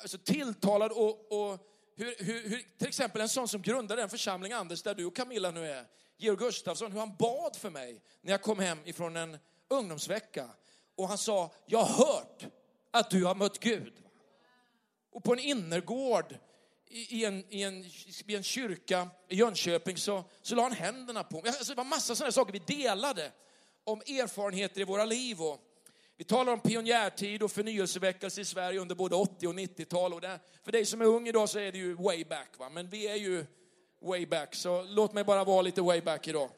alltså 0.01 0.19
tilltalad 0.19 0.93
och, 0.93 1.33
och 1.33 1.59
hur, 1.97 2.15
hur, 2.19 2.49
hur, 2.49 2.79
till 2.79 2.89
exempel 2.89 3.21
en 3.21 3.29
sån 3.29 3.49
som 3.49 3.63
grundade 3.63 4.03
den 4.03 4.11
församling, 4.11 4.53
Anders, 4.53 4.83
där 4.83 4.95
du 4.95 5.05
och 5.05 5.17
Camilla 5.17 5.51
nu 5.51 5.67
är, 5.67 5.87
Georg 6.17 6.39
Gustafsson, 6.39 6.93
hur 6.93 6.99
han 6.99 7.17
bad 7.19 7.57
för 7.57 7.71
mig 7.71 8.03
när 8.21 8.33
jag 8.33 8.43
kom 8.43 8.59
hem 8.59 8.79
ifrån 8.85 9.17
en 9.17 9.39
ungdomsvecka. 9.69 10.49
Och 10.97 11.09
han 11.09 11.19
sa, 11.19 11.51
jag 11.67 11.79
har 11.79 12.07
hört 12.07 12.45
att 12.91 13.11
du 13.11 13.25
har 13.25 13.35
mött 13.35 13.59
Gud. 13.59 13.93
Och 15.13 15.25
på 15.25 15.33
en 15.33 15.39
innergård 15.39 16.37
i 16.93 17.25
en, 17.25 17.45
i, 17.49 17.63
en, 17.63 17.85
i 18.27 18.35
en 18.35 18.43
kyrka 18.43 19.09
i 19.29 19.37
Jönköping 19.37 19.97
så, 19.97 20.25
så 20.43 20.55
la 20.55 20.63
han 20.63 20.73
händerna 20.73 21.25
på 21.25 21.41
mig. 21.41 21.49
Alltså 21.49 21.73
det 21.73 21.77
var 21.77 21.85
massa 21.85 22.15
sådana 22.15 22.33
saker 22.33 22.53
vi 22.53 22.59
delade 22.59 23.33
om 23.85 24.01
erfarenheter 24.01 24.81
i 24.81 24.85
våra 24.85 25.05
liv. 25.05 25.43
Och 25.43 25.61
vi 26.17 26.25
talar 26.25 26.53
om 26.53 26.61
pionjärtid 26.61 27.43
och 27.43 27.53
förnyelseväckelse 27.53 28.41
i 28.41 28.45
Sverige 28.45 28.81
under 28.81 28.95
både 28.95 29.17
80 29.17 29.47
och 29.47 29.55
90-tal. 29.55 30.15
Och 30.15 30.21
det, 30.21 30.41
för 30.65 30.73
dig 30.73 30.87
som 30.87 31.01
är 31.01 31.05
ung 31.05 31.29
idag 31.29 31.49
så 31.49 31.59
är 31.59 31.73
det 31.73 31.79
ju 31.79 31.95
way 31.95 32.25
back, 32.25 32.49
va? 32.59 32.69
men 32.69 32.89
vi 32.89 33.09
är 33.09 33.17
ju 33.17 33.47
way 34.03 34.27
back. 34.27 34.55
Så 34.55 34.83
låt 34.83 35.13
mig 35.13 35.25
bara 35.25 35.45
vara 35.45 35.63
lite 35.63 35.83
way 35.83 36.01
back 36.01 36.29
idag. 36.29 36.51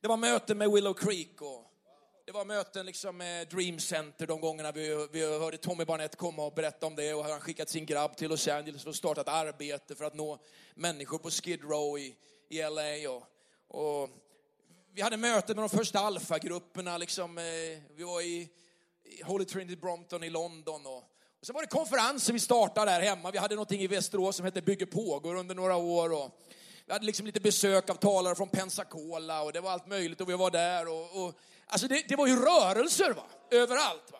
Det 0.00 0.08
var 0.08 0.16
möten 0.16 0.58
med 0.58 0.70
Willow 0.70 0.94
Creek 0.94 1.42
och 1.42 1.69
det 2.30 2.34
var 2.34 2.44
möten 2.44 2.86
liksom 2.86 3.16
med 3.16 3.48
Dream 3.48 3.78
Center 3.78 4.26
de 4.26 4.40
gångerna 4.40 4.72
vi, 4.72 5.08
vi 5.12 5.38
hörde 5.38 5.56
Tommy 5.56 5.84
Barnett 5.84 6.16
komma 6.16 6.44
och 6.44 6.52
berätta 6.52 6.86
om 6.86 6.96
det 6.96 7.14
och 7.14 7.24
han 7.24 7.40
skickat 7.40 7.68
sin 7.68 7.86
grabb 7.86 8.16
till 8.16 8.28
Los 8.28 8.48
Angeles 8.48 8.86
och 8.86 8.94
startat 8.94 9.28
arbete 9.28 9.94
för 9.94 10.04
att 10.04 10.14
nå 10.14 10.38
människor 10.74 11.18
på 11.18 11.30
Skid 11.30 11.62
Row 11.62 11.98
i, 11.98 12.16
i 12.48 12.62
LA. 12.62 13.10
Och, 13.10 13.24
och 13.68 14.10
vi 14.94 15.02
hade 15.02 15.16
möten 15.16 15.56
med 15.56 15.70
de 15.70 15.76
första 15.76 15.98
alfagrupperna. 15.98 16.98
Liksom, 16.98 17.38
eh, 17.38 17.44
vi 17.96 18.02
var 18.04 18.20
i, 18.20 18.48
i 19.04 19.22
Holy 19.22 19.44
Trinity 19.44 19.76
Brompton 19.76 20.24
i 20.24 20.30
London. 20.30 20.86
Och, 20.86 20.96
och 21.40 21.46
sen 21.46 21.54
var 21.54 21.62
det 21.62 21.68
konferenser 21.68 22.32
vi 22.32 22.40
startade 22.40 22.90
där 22.90 23.00
hemma. 23.00 23.30
Vi 23.30 23.38
hade 23.38 23.54
någonting 23.54 23.80
i 23.80 23.86
Västerås 23.86 24.36
som 24.36 24.44
hette 24.44 24.62
Bygge 24.62 24.86
pågår 24.86 25.34
under 25.34 25.54
några 25.54 25.76
år. 25.76 26.12
Och, 26.12 26.40
vi 26.90 26.94
hade 26.94 27.06
liksom 27.06 27.26
lite 27.26 27.40
besök 27.40 27.90
av 27.90 27.94
talare 27.94 28.34
från 28.34 28.48
Pensacola 28.48 29.42
och 29.42 29.52
det 29.52 29.60
var 29.60 29.70
allt 29.70 29.86
möjligt 29.86 30.20
och 30.20 30.28
vi 30.28 30.34
var 30.34 30.50
där. 30.50 30.88
Och, 30.88 31.24
och 31.24 31.34
Alltså 31.66 31.88
det, 31.88 32.08
det 32.08 32.16
var 32.16 32.26
ju 32.26 32.36
rörelser 32.36 33.12
va? 33.12 33.22
överallt. 33.50 34.12
Va? 34.12 34.18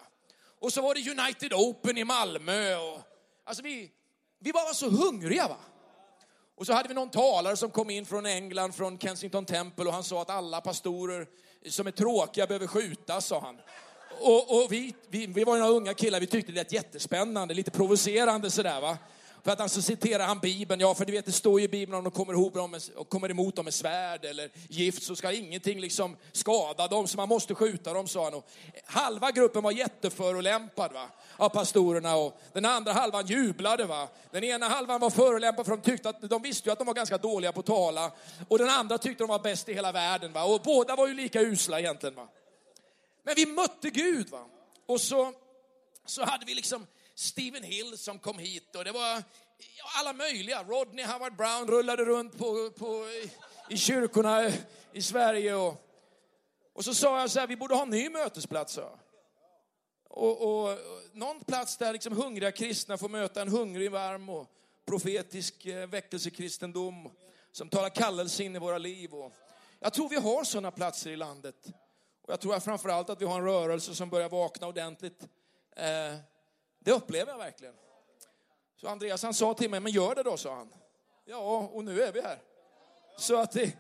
Och 0.61 0.73
så 0.73 0.83
var 0.83 0.95
det 0.95 1.23
United 1.23 1.53
Open 1.53 1.99
i 1.99 2.05
Malmö. 2.05 2.77
Och, 2.77 3.01
alltså 3.45 3.63
vi, 3.63 3.91
vi 4.39 4.53
var 4.53 4.75
så 4.75 4.91
hungriga. 4.91 5.49
va. 5.49 5.57
Och 6.57 6.67
så 6.67 6.73
hade 6.73 6.89
vi 6.89 6.95
någon 6.95 7.11
talare 7.11 7.57
som 7.57 7.71
kom 7.71 7.91
in 7.91 8.07
från 8.07 8.27
England, 8.27 8.75
från 8.75 8.99
Kensington 8.99 9.45
Temple 9.45 9.85
och 9.85 9.93
han 9.93 10.05
sa 10.05 10.23
att 10.23 10.31
alla 10.31 10.61
pastorer 10.61 11.27
som 11.69 11.87
är 11.87 11.91
tråkiga 11.91 12.47
behöver 12.47 12.67
skjutas, 12.67 13.27
sa 13.27 13.41
han. 13.41 13.59
Och, 14.21 14.57
och 14.57 14.73
vi, 14.73 14.95
vi, 15.09 15.27
vi, 15.27 15.45
var 15.45 15.59
några 15.59 15.71
unga 15.71 15.95
killar, 15.95 16.21
vi 16.21 16.27
tyckte 16.27 16.53
det 16.53 16.57
lät 16.57 16.73
jättespännande, 16.73 17.55
lite 17.55 17.71
provocerande 17.71 18.51
sådär 18.51 18.81
va. 18.81 18.99
För 19.45 19.53
att 19.53 19.61
alltså 19.61 19.79
han 19.79 19.83
så 19.83 19.87
citerar 19.87 20.27
han 20.27 20.39
Bibeln. 20.39 20.81
Ja, 20.81 20.95
för 20.95 21.05
du 21.05 21.13
vet, 21.13 21.27
det 21.27 21.33
står 21.33 21.61
ju 21.61 21.65
i 21.65 21.69
Bibeln 21.69 21.99
om 21.99 22.05
de 22.05 22.11
kommer, 22.11 22.33
ihop 22.33 22.55
dem 22.55 22.71
med, 22.71 22.83
och 22.97 23.09
kommer 23.09 23.31
emot 23.31 23.57
dem 23.57 23.65
med 23.65 23.75
svärd 23.75 24.25
eller 24.25 24.51
gift 24.69 25.03
så 25.03 25.17
ska 25.17 25.33
ingenting 25.33 25.81
liksom 25.81 26.17
skada 26.33 26.89
dem, 26.89 27.09
så 27.09 27.17
man 27.17 27.29
måste 27.29 27.55
skjuta 27.55 27.93
dem, 27.93 28.09
sa 28.09 28.25
han. 28.25 28.35
Och 28.35 28.51
halva 28.85 29.31
gruppen 29.31 29.63
var 29.63 29.73
jätteförolämpad 29.73 30.93
va, 30.93 31.09
av 31.37 31.49
pastorerna 31.49 32.17
och 32.17 32.41
den 32.53 32.65
andra 32.65 32.93
halvan 32.93 33.27
jublade. 33.27 33.85
Va. 33.85 34.09
Den 34.31 34.45
ena 34.45 34.69
halvan 34.69 35.01
var 35.01 35.11
förolämpad 35.11 35.67
för 35.67 35.77
de 35.77 35.83
tyckte 35.83 36.09
att 36.09 36.31
de 36.31 36.43
visste 36.43 36.69
ju 36.69 36.73
att 36.73 36.79
de 36.79 36.87
var 36.87 36.95
ganska 36.95 37.19
dåliga 37.19 37.53
på 37.53 37.61
att 37.61 37.67
tala 37.67 38.13
och 38.49 38.59
den 38.59 38.69
andra 38.69 38.99
tyckte 38.99 39.23
de 39.23 39.29
var 39.29 39.39
bäst 39.39 39.69
i 39.69 39.75
hela 39.75 39.93
världen. 39.93 40.33
Va. 40.33 40.45
Och 40.45 40.61
båda 40.65 40.97
var 40.97 41.09
ju 41.09 41.15
lika 41.15 41.41
usla 41.41 41.81
egentligen. 41.81 42.15
Va. 42.15 42.29
Men 43.23 43.35
vi 43.37 43.47
mötte 43.47 43.91
Gud. 43.91 44.29
Va. 44.31 44.47
Och 44.87 45.01
så, 45.01 45.33
så 46.07 46.25
hade 46.25 46.45
vi 46.47 46.55
liksom 46.55 46.87
Stephen 47.21 47.63
Hill 47.63 47.99
som 47.99 48.19
kom 48.19 48.39
hit 48.39 48.77
och 48.77 48.85
det 48.85 48.93
var 48.93 49.23
alla 49.99 50.13
möjliga. 50.13 50.63
Rodney 50.63 51.05
Howard 51.05 51.37
Brown 51.37 51.69
rullade 51.69 52.05
runt 52.05 52.39
på, 52.39 52.71
på, 52.71 53.07
i 53.69 53.77
kyrkorna 53.77 54.53
i 54.93 55.03
Sverige. 55.03 55.55
Och, 55.55 55.75
och 56.73 56.85
så 56.85 56.95
sa 56.95 57.21
jag 57.21 57.31
så 57.31 57.41
här, 57.41 57.47
vi 57.47 57.57
borde 57.57 57.75
ha 57.75 57.83
en 57.83 57.91
ny 57.91 58.09
mötesplats. 58.09 58.73
Så. 58.73 58.99
Och, 60.09 60.43
och, 60.43 60.73
och 60.73 60.79
någon 61.13 61.41
plats 61.41 61.77
där 61.77 61.93
liksom 61.93 62.17
hungriga 62.17 62.53
kristna 62.53 62.99
får 62.99 63.09
möta 63.09 63.43
en 63.43 63.49
hungrig, 63.49 63.91
varm 63.91 64.29
och 64.29 64.47
profetisk 64.85 65.67
eh, 65.67 65.89
väckelsekristendom 65.89 67.11
som 67.53 67.69
talar 67.69 67.89
kallelse 67.89 68.45
in 68.45 68.57
i 68.57 68.59
våra 68.59 68.79
liv. 68.79 69.15
Och 69.15 69.33
jag 69.81 69.93
tror 69.93 70.09
vi 70.09 70.17
har 70.17 70.45
sådana 70.45 70.71
platser 70.71 71.11
i 71.11 71.17
landet. 71.17 71.67
Och 72.23 72.33
jag 72.33 72.41
tror 72.41 72.61
framförallt 72.61 73.11
att 73.11 73.21
vi 73.21 73.27
har 73.27 73.39
en 73.39 73.47
rörelse 73.47 73.95
som 73.95 74.11
börjar 74.11 74.29
vakna 74.29 74.67
ordentligt. 74.67 75.29
Eh, 75.77 76.15
det 76.81 76.93
upplever 76.93 77.33
jag 77.33 77.39
verkligen. 77.39 77.75
Så 78.77 78.89
Andreas 78.89 79.23
han 79.23 79.35
sa 79.35 79.55
till 79.55 79.71
mig, 79.71 79.81
men 79.81 79.93
gör 79.93 80.15
det 80.15 80.23
då, 80.23 80.37
sa 80.37 80.55
han. 80.55 80.75
Ja, 81.25 81.59
och 81.73 81.85
nu 81.85 82.03
är 82.03 82.13
vi 82.13 82.21
här. 82.21 82.43
Så 83.19 83.37
att 83.37 83.53
det, 83.53 83.77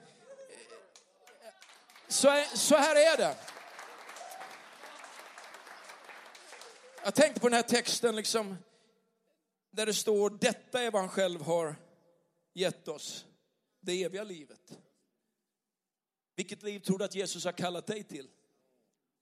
så, 2.08 2.44
så 2.54 2.76
här 2.76 2.96
är 2.96 3.16
det. 3.16 3.36
Jag 7.04 7.14
tänkte 7.14 7.40
på 7.40 7.48
den 7.48 7.56
här 7.56 7.62
texten 7.62 8.16
liksom, 8.16 8.56
där 9.70 9.86
det 9.86 9.94
står, 9.94 10.30
detta 10.30 10.82
är 10.82 10.90
vad 10.90 11.00
han 11.00 11.10
själv 11.10 11.42
har 11.42 11.74
gett 12.54 12.88
oss, 12.88 13.26
det 13.80 14.04
eviga 14.04 14.24
livet. 14.24 14.78
Vilket 16.36 16.62
liv 16.62 16.80
tror 16.80 16.98
du 16.98 17.04
att 17.04 17.14
Jesus 17.14 17.44
har 17.44 17.52
kallat 17.52 17.86
dig 17.86 18.04
till? 18.04 18.28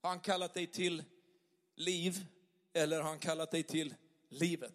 Har 0.01 0.09
han 0.09 0.19
kallat 0.19 0.53
dig 0.53 0.67
till 0.67 1.03
liv 1.75 2.25
eller 2.73 3.01
har 3.01 3.09
han 3.09 3.19
kallat 3.19 3.51
dig 3.51 3.63
till 3.63 3.95
livet? 4.29 4.73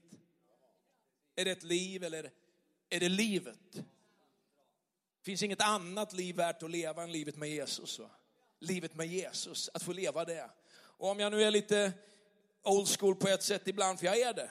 Är 1.37 1.45
det 1.45 1.51
ett 1.51 1.63
liv 1.63 2.05
eller 2.05 2.31
är 2.91 3.01
det 3.01 3.09
livet? 3.09 3.73
Det 3.73 3.85
finns 5.23 5.43
inget 5.43 5.63
annat 5.63 6.13
liv 6.13 6.37
värt 6.37 6.63
att 6.63 6.71
leva 6.71 7.03
än 7.03 7.13
livet 7.13 7.37
med 7.37 7.49
Jesus. 7.49 7.99
Va? 7.99 8.11
Livet 8.59 8.95
med 8.95 9.07
Jesus, 9.07 9.71
att 9.75 9.83
få 9.83 9.93
leva 9.93 10.25
det. 10.25 10.51
Och 10.75 11.09
om 11.09 11.21
jag 11.21 11.33
nu 11.33 11.43
är 11.43 11.51
lite 11.51 11.93
old 12.63 12.89
school 12.89 13.17
på 13.17 13.29
ett 13.29 13.43
sätt 13.43 13.69
ibland, 13.69 13.99
för 13.99 14.07
jag 14.07 14.19
är 14.19 14.35
det. 14.35 14.51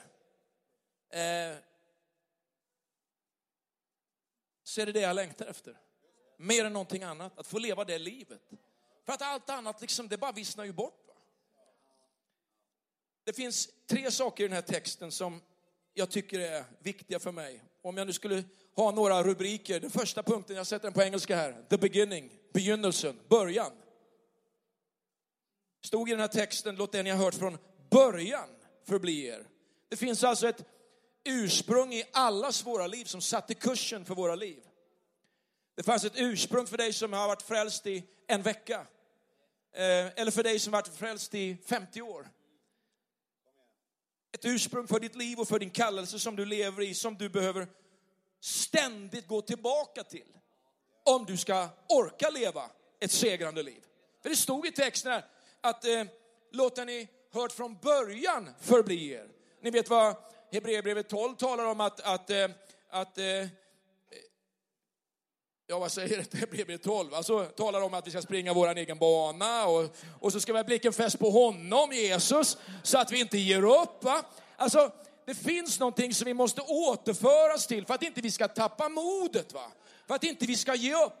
Eh, 1.20 1.56
så 4.62 4.80
är 4.80 4.86
det 4.86 4.92
det 4.92 5.00
jag 5.00 5.16
längtar 5.16 5.46
efter. 5.46 5.80
Mer 6.36 6.64
än 6.64 6.72
någonting 6.72 7.02
annat, 7.02 7.38
att 7.38 7.46
få 7.46 7.58
leva 7.58 7.84
det 7.84 7.98
livet. 7.98 8.50
För 9.04 9.12
att 9.12 9.22
allt 9.22 9.50
annat, 9.50 9.80
liksom, 9.80 10.08
det 10.08 10.18
bara 10.18 10.32
vissnar 10.32 10.64
ju 10.64 10.72
bort. 10.72 11.03
Det 13.24 13.32
finns 13.32 13.68
tre 13.86 14.10
saker 14.10 14.44
i 14.44 14.48
den 14.48 14.54
här 14.54 14.62
texten 14.62 15.12
som 15.12 15.40
jag 15.94 16.10
tycker 16.10 16.40
är 16.40 16.64
viktiga 16.78 17.18
för 17.18 17.32
mig. 17.32 17.62
Om 17.82 17.96
jag 17.96 18.06
nu 18.06 18.12
skulle 18.12 18.44
ha 18.76 18.90
några 18.90 19.22
rubriker. 19.22 19.80
Den 19.80 19.90
första 19.90 20.22
punkten, 20.22 20.56
jag 20.56 20.66
sätter 20.66 20.82
den 20.82 20.92
på 20.92 21.02
engelska 21.02 21.36
här. 21.36 21.64
The 21.68 21.78
beginning, 21.78 22.30
begynnelsen, 22.52 23.20
början. 23.28 23.72
Stod 25.84 26.08
i 26.08 26.12
den 26.12 26.20
här 26.20 26.28
texten, 26.28 26.76
låt 26.76 26.92
det 26.92 27.02
ni 27.02 27.10
har 27.10 27.18
hört 27.24 27.34
från 27.34 27.58
början 27.90 28.48
förbli 28.86 29.26
er. 29.26 29.46
Det 29.88 29.96
finns 29.96 30.24
alltså 30.24 30.48
ett 30.48 30.64
ursprung 31.24 31.94
i 31.94 32.04
allas 32.12 32.66
våra 32.66 32.86
liv 32.86 33.04
som 33.04 33.20
satte 33.20 33.54
kursen 33.54 34.04
för 34.04 34.14
våra 34.14 34.34
liv. 34.34 34.62
Det 35.74 35.82
fanns 35.82 36.04
ett 36.04 36.12
ursprung 36.16 36.66
för 36.66 36.76
dig 36.76 36.92
som 36.92 37.12
har 37.12 37.28
varit 37.28 37.42
frälst 37.42 37.86
i 37.86 38.04
en 38.26 38.42
vecka. 38.42 38.86
Eh, 39.72 40.06
eller 40.20 40.30
för 40.30 40.42
dig 40.42 40.58
som 40.58 40.72
varit 40.72 40.88
frälst 40.88 41.34
i 41.34 41.56
50 41.66 42.02
år 42.02 42.28
ett 44.34 44.44
ursprung 44.44 44.86
för 44.86 45.00
ditt 45.00 45.16
liv 45.16 45.38
och 45.38 45.48
för 45.48 45.58
din 45.58 45.70
kallelse 45.70 46.18
som 46.18 46.36
du 46.36 46.44
lever 46.44 46.82
i, 46.82 46.94
som 46.94 47.14
du 47.14 47.28
behöver 47.28 47.68
ständigt 48.40 49.26
gå 49.26 49.40
tillbaka 49.40 50.04
till. 50.04 50.26
Om 51.04 51.24
du 51.24 51.36
ska 51.36 51.68
orka 51.88 52.30
leva 52.30 52.70
ett 53.00 53.10
segrande 53.10 53.62
liv. 53.62 53.84
För 54.22 54.28
det 54.28 54.36
stod 54.36 54.66
i 54.66 54.72
texten 54.72 55.12
här 55.12 55.24
att 55.60 55.84
eh, 55.84 56.04
låta 56.52 56.84
ni 56.84 57.08
hört 57.32 57.52
från 57.52 57.78
början 57.82 58.50
förbli 58.60 59.10
er. 59.10 59.28
Ni 59.62 59.70
vet 59.70 59.90
vad 59.90 60.16
Hebreerbrevet 60.52 61.08
12 61.08 61.34
talar 61.36 61.64
om 61.64 61.80
att, 61.80 62.00
att, 62.00 62.30
eh, 62.30 62.48
att 62.88 63.18
eh, 63.18 63.24
ja 65.66 65.78
vad 65.78 65.92
säger 65.92 66.24
det, 66.30 66.66
blir 66.66 66.78
12, 66.78 67.14
alltså 67.14 67.44
talar 67.44 67.80
om 67.80 67.94
att 67.94 68.06
vi 68.06 68.10
ska 68.10 68.22
springa 68.22 68.52
vår 68.52 68.76
egen 68.76 68.98
bana 68.98 69.66
och, 69.66 69.96
och 70.20 70.32
så 70.32 70.40
ska 70.40 70.52
vi 70.52 70.58
ha 70.58 70.64
blicken 70.64 70.92
fäst 70.92 71.18
på 71.18 71.30
honom, 71.30 71.92
Jesus, 71.92 72.56
så 72.82 72.98
att 72.98 73.12
vi 73.12 73.20
inte 73.20 73.38
ger 73.38 73.64
upp. 73.64 74.04
Va? 74.04 74.22
Alltså, 74.56 74.92
det 75.26 75.34
finns 75.34 75.80
någonting 75.80 76.14
som 76.14 76.24
vi 76.24 76.34
måste 76.34 76.60
återföras 76.60 77.66
till 77.66 77.86
för 77.86 77.94
att 77.94 78.02
inte 78.02 78.20
vi 78.20 78.30
ska 78.30 78.48
tappa 78.48 78.88
modet, 78.88 79.52
va? 79.52 79.72
för 80.06 80.14
att 80.14 80.24
inte 80.24 80.46
vi 80.46 80.56
ska 80.56 80.74
ge 80.74 80.94
upp. 80.94 81.20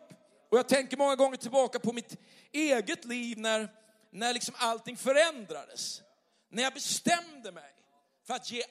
Och 0.50 0.58
jag 0.58 0.68
tänker 0.68 0.96
många 0.96 1.16
gånger 1.16 1.36
tillbaka 1.36 1.78
på 1.78 1.92
mitt 1.92 2.16
eget 2.52 3.04
liv 3.04 3.38
när, 3.38 3.68
när 4.10 4.34
liksom 4.34 4.54
allting 4.58 4.96
förändrades. 4.96 6.02
När 6.50 6.62
jag 6.62 6.74
bestämde 6.74 7.52
mig 7.52 7.72
för 8.26 8.34
att 8.34 8.50
ge 8.50 8.62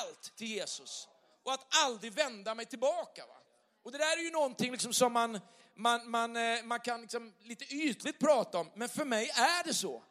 allt 0.00 0.36
till 0.36 0.46
Jesus 0.46 1.08
och 1.42 1.52
att 1.52 1.66
aldrig 1.84 2.12
vända 2.12 2.54
mig 2.54 2.66
tillbaka. 2.66 3.26
Va? 3.26 3.41
Och 3.84 3.92
det 3.92 3.98
där 3.98 4.18
är 4.18 4.22
ju 4.22 4.30
någonting 4.30 4.72
liksom 4.72 4.92
som 4.92 5.12
man, 5.12 5.40
man, 5.74 6.10
man, 6.10 6.36
eh, 6.36 6.64
man 6.64 6.80
kan 6.80 7.00
liksom 7.00 7.32
lite 7.42 7.64
ytligt 7.64 8.18
prata 8.18 8.58
om, 8.58 8.70
men 8.74 8.88
för 8.88 9.04
mig 9.04 9.28
är 9.28 9.64
det 9.64 9.74
så. 9.74 10.02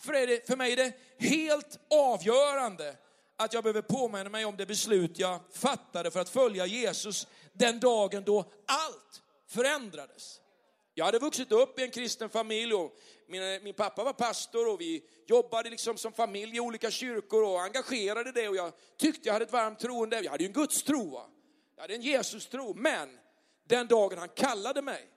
För, 0.00 0.14
är 0.14 0.26
det, 0.26 0.46
för 0.46 0.56
mig 0.56 0.72
är 0.72 0.76
det 0.76 0.92
helt 1.18 1.78
avgörande 1.90 2.96
att 3.36 3.52
jag 3.52 3.64
behöver 3.64 3.82
påminna 3.82 4.30
mig 4.30 4.44
om 4.44 4.56
det 4.56 4.66
beslut 4.66 5.18
jag 5.18 5.40
fattade 5.52 6.10
för 6.10 6.20
att 6.20 6.28
följa 6.28 6.66
Jesus 6.66 7.26
den 7.52 7.80
dagen 7.80 8.22
då 8.24 8.38
allt 8.66 9.22
förändrades. 9.48 10.40
Jag 10.94 11.04
hade 11.04 11.18
vuxit 11.18 11.52
upp 11.52 11.78
i 11.78 11.82
en 11.82 11.90
kristen 11.90 12.30
familj 12.30 12.74
och 12.74 12.96
min, 13.28 13.54
eh, 13.54 13.62
min 13.62 13.74
pappa 13.74 14.04
var 14.04 14.12
pastor 14.12 14.72
och 14.72 14.80
vi 14.80 15.02
jobbade 15.26 15.70
liksom 15.70 15.96
som 15.96 16.12
familj 16.12 16.56
i 16.56 16.60
olika 16.60 16.90
kyrkor 16.90 17.44
och 17.44 17.62
engagerade 17.62 18.32
det 18.32 18.48
och 18.48 18.56
jag 18.56 18.72
tyckte 18.98 19.28
jag 19.28 19.32
hade 19.32 19.44
ett 19.44 19.52
varmt 19.52 19.78
troende. 19.78 20.20
Jag 20.20 20.30
hade 20.30 20.44
ju 20.44 20.48
en 20.48 20.52
gudstro. 20.52 21.10
Va? 21.10 21.26
Jag 21.76 21.82
hade 21.82 21.94
en 21.94 22.02
Jesus-tro, 22.02 22.74
men 22.74 23.18
den 23.64 23.86
dagen 23.86 24.18
han 24.18 24.28
kallade 24.28 24.82
mig, 24.82 25.08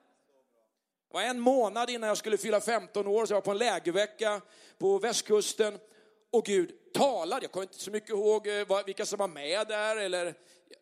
det 1.09 1.13
var 1.13 1.21
en 1.21 1.39
månad 1.39 1.89
innan 1.89 2.07
jag 2.07 2.17
skulle 2.17 2.37
fylla 2.37 2.61
15 2.61 3.07
år, 3.07 3.25
så 3.25 3.33
jag 3.33 3.35
var 3.35 3.41
på 3.41 3.51
en 3.51 3.57
lägervecka 3.57 4.41
på 4.77 4.99
västkusten. 4.99 5.79
Och 6.31 6.45
Gud 6.45 6.93
talade, 6.93 7.43
jag 7.43 7.51
kommer 7.51 7.63
inte 7.65 7.79
så 7.79 7.91
mycket 7.91 8.09
ihåg 8.09 8.47
eh, 8.47 8.85
vilka 8.85 9.05
som 9.05 9.17
var 9.17 9.27
med 9.27 9.67
där, 9.67 9.95
eller 9.95 10.33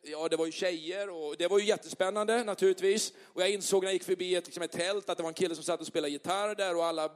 ja, 0.02 0.28
det 0.28 0.36
var 0.36 0.46
ju 0.46 0.52
tjejer 0.52 1.10
och 1.10 1.36
det 1.36 1.48
var 1.48 1.58
ju 1.58 1.64
jättespännande 1.64 2.44
naturligtvis. 2.44 3.12
Och 3.24 3.42
jag 3.42 3.50
insåg 3.50 3.82
när 3.82 3.88
jag 3.88 3.94
gick 3.94 4.04
förbi 4.04 4.34
ett, 4.34 4.46
liksom 4.46 4.62
ett 4.62 4.72
tält 4.72 5.10
att 5.10 5.16
det 5.16 5.22
var 5.22 5.30
en 5.30 5.34
kille 5.34 5.54
som 5.54 5.64
satt 5.64 5.80
och 5.80 5.86
spelade 5.86 6.12
gitarr 6.12 6.54
där 6.54 6.76
och 6.76 6.84
alla 6.84 7.10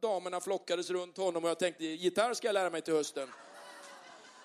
damerna 0.00 0.40
flockades 0.40 0.90
runt 0.90 1.16
honom 1.16 1.44
och 1.44 1.50
jag 1.50 1.58
tänkte, 1.58 1.84
gitarr 1.84 2.34
ska 2.34 2.48
jag 2.48 2.54
lära 2.54 2.70
mig 2.70 2.82
till 2.82 2.94
hösten. 2.94 3.28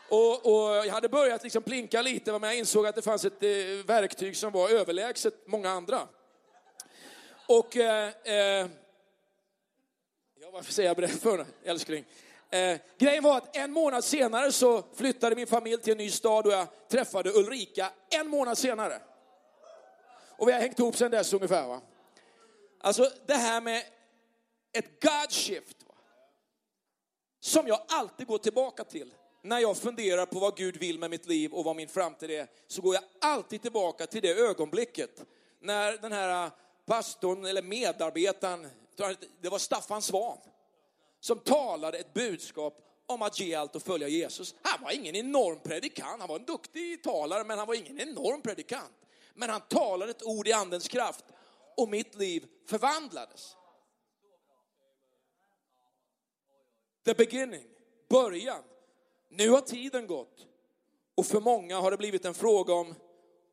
Och, 0.09 0.45
och, 0.45 0.85
jag 0.85 0.93
hade 0.93 1.09
börjat 1.09 1.43
liksom 1.43 1.63
plinka 1.63 2.01
lite, 2.01 2.31
men 2.31 2.43
jag 2.43 2.57
insåg 2.57 2.87
att 2.87 2.95
det 2.95 3.01
fanns 3.01 3.25
ett 3.25 3.43
eh, 3.43 3.49
verktyg 3.85 4.37
som 4.37 4.51
var 4.51 4.69
överlägset 4.69 5.47
många 5.47 5.69
andra. 5.69 6.07
Och, 7.47 7.77
eh, 7.77 8.11
eh, 8.23 8.67
ja 10.41 10.49
varför 10.53 10.73
säger 10.73 10.89
jag 10.89 10.97
det 10.97 11.07
för 11.07 11.45
älskling? 11.63 12.05
Eh, 12.49 12.77
grejen 12.97 13.23
var 13.23 13.37
att 13.37 13.57
en 13.57 13.71
månad 13.71 14.03
senare 14.03 14.51
så 14.51 14.83
flyttade 14.95 15.35
min 15.35 15.47
familj 15.47 15.81
till 15.81 15.91
en 15.91 15.97
ny 15.97 16.09
stad 16.09 16.47
och 16.47 16.53
jag 16.53 16.67
träffade 16.89 17.31
Ulrika 17.31 17.91
en 18.09 18.27
månad 18.27 18.57
senare. 18.57 19.01
Och 20.37 20.47
vi 20.47 20.51
har 20.51 20.59
hängt 20.59 20.79
ihop 20.79 20.97
sedan 20.97 21.11
dess 21.11 21.33
ungefär. 21.33 21.67
Va? 21.67 21.81
Alltså 22.79 23.11
det 23.25 23.33
här 23.33 23.61
med 23.61 23.83
ett 24.73 25.03
God 25.03 25.31
shift. 25.31 25.83
Va? 25.87 25.93
Som 27.39 27.67
jag 27.67 27.81
alltid 27.87 28.27
går 28.27 28.37
tillbaka 28.37 28.83
till 28.83 29.13
när 29.47 29.59
jag 29.59 29.77
funderar 29.77 30.25
på 30.25 30.39
vad 30.39 30.57
Gud 30.57 30.77
vill 30.77 30.99
med 30.99 31.09
mitt 31.09 31.27
liv 31.27 31.53
och 31.53 31.63
vad 31.63 31.75
min 31.75 31.87
framtid 31.87 32.31
är, 32.31 32.47
så 32.67 32.81
går 32.81 32.95
jag 32.95 33.03
alltid 33.21 33.61
tillbaka 33.61 34.07
till 34.07 34.21
det 34.21 34.33
ögonblicket 34.33 35.25
när 35.59 35.97
den 35.97 36.11
här 36.11 36.45
äh, 36.45 36.51
pastorn 36.85 37.45
eller 37.45 37.61
medarbetaren, 37.61 38.67
det 39.41 39.49
var 39.49 39.59
Staffan 39.59 40.01
Svan, 40.01 40.37
som 41.19 41.39
talade 41.39 41.97
ett 41.97 42.13
budskap 42.13 42.87
om 43.05 43.21
att 43.21 43.39
ge 43.39 43.55
allt 43.55 43.75
och 43.75 43.81
följa 43.81 44.07
Jesus. 44.07 44.55
Han 44.61 44.83
var 44.83 44.91
ingen 44.91 45.15
enorm 45.15 45.59
predikant, 45.59 46.19
han 46.19 46.29
var 46.29 46.39
en 46.39 46.45
duktig 46.45 47.03
talare, 47.03 47.43
men 47.43 47.57
han 47.57 47.67
var 47.67 47.75
ingen 47.75 47.99
enorm 47.99 48.41
predikant. 48.41 48.93
Men 49.33 49.49
han 49.49 49.61
talade 49.61 50.11
ett 50.11 50.23
ord 50.23 50.47
i 50.47 50.51
andens 50.51 50.87
kraft 50.87 51.25
och 51.77 51.89
mitt 51.89 52.15
liv 52.15 52.47
förvandlades. 52.65 53.55
The 57.05 57.13
beginning, 57.13 57.67
början. 58.09 58.63
Nu 59.29 59.49
har 59.49 59.61
tiden 59.61 60.07
gått 60.07 60.47
och 61.15 61.25
för 61.25 61.41
många 61.41 61.79
har 61.79 61.91
det 61.91 61.97
blivit 61.97 62.25
en 62.25 62.33
fråga 62.33 62.73
om, 62.73 62.95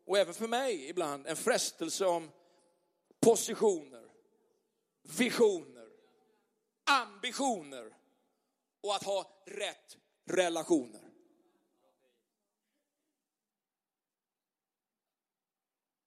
och 0.04 0.18
även 0.18 0.34
för 0.34 0.48
mig 0.48 0.88
ibland, 0.88 1.26
en 1.26 1.36
frestelse 1.36 2.06
om 2.06 2.30
positioner, 3.20 4.10
visioner, 5.02 5.88
ambitioner 6.84 7.96
och 8.80 8.94
att 8.94 9.02
ha 9.02 9.42
rätt 9.46 9.98
relationer. 10.24 11.00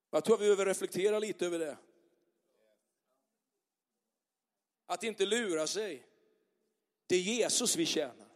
Jag 0.10 0.24
tror 0.24 0.38
vi 0.38 0.46
behöver 0.46 0.66
reflektera 0.66 1.20
lite 1.20 1.46
över 1.46 1.60
det. 1.60 1.78
Att 4.86 5.04
inte 5.04 5.26
lura 5.26 5.68
sig. 5.68 6.08
Det 7.08 7.16
är 7.16 7.22
Jesus 7.22 7.76
vi 7.76 7.86
tjänar. 7.86 8.27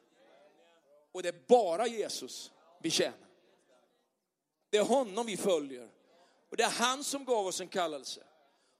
Och 1.12 1.24
det 1.24 1.30
är 1.30 1.44
bara 1.48 1.88
Jesus 1.88 2.52
vi 2.82 2.90
tjänar. 2.90 3.18
Det 4.70 4.78
är 4.78 4.84
honom 4.84 5.26
vi 5.26 5.38
följer. 5.38 5.90
Och 6.50 6.58
det 6.58 6.64
är 6.64 6.70
han 6.70 7.04
som 7.04 7.26
gav 7.26 7.48
oss 7.48 7.62
en 7.62 7.68
kallelse. 7.68 8.24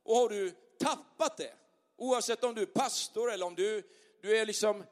Och 0.04 0.16
har 0.16 0.30
du 0.30 0.52
tappat 0.80 1.38
det, 1.38 1.54
oavsett 1.98 2.44
om 2.44 2.56
du 2.56 2.62
är 2.62 2.66
pastor 2.66 3.32
eller 3.32 3.46
om 3.46 3.56
du, 3.56 3.84
du 4.22 4.38
är 4.38 4.46
liksom 4.46 4.84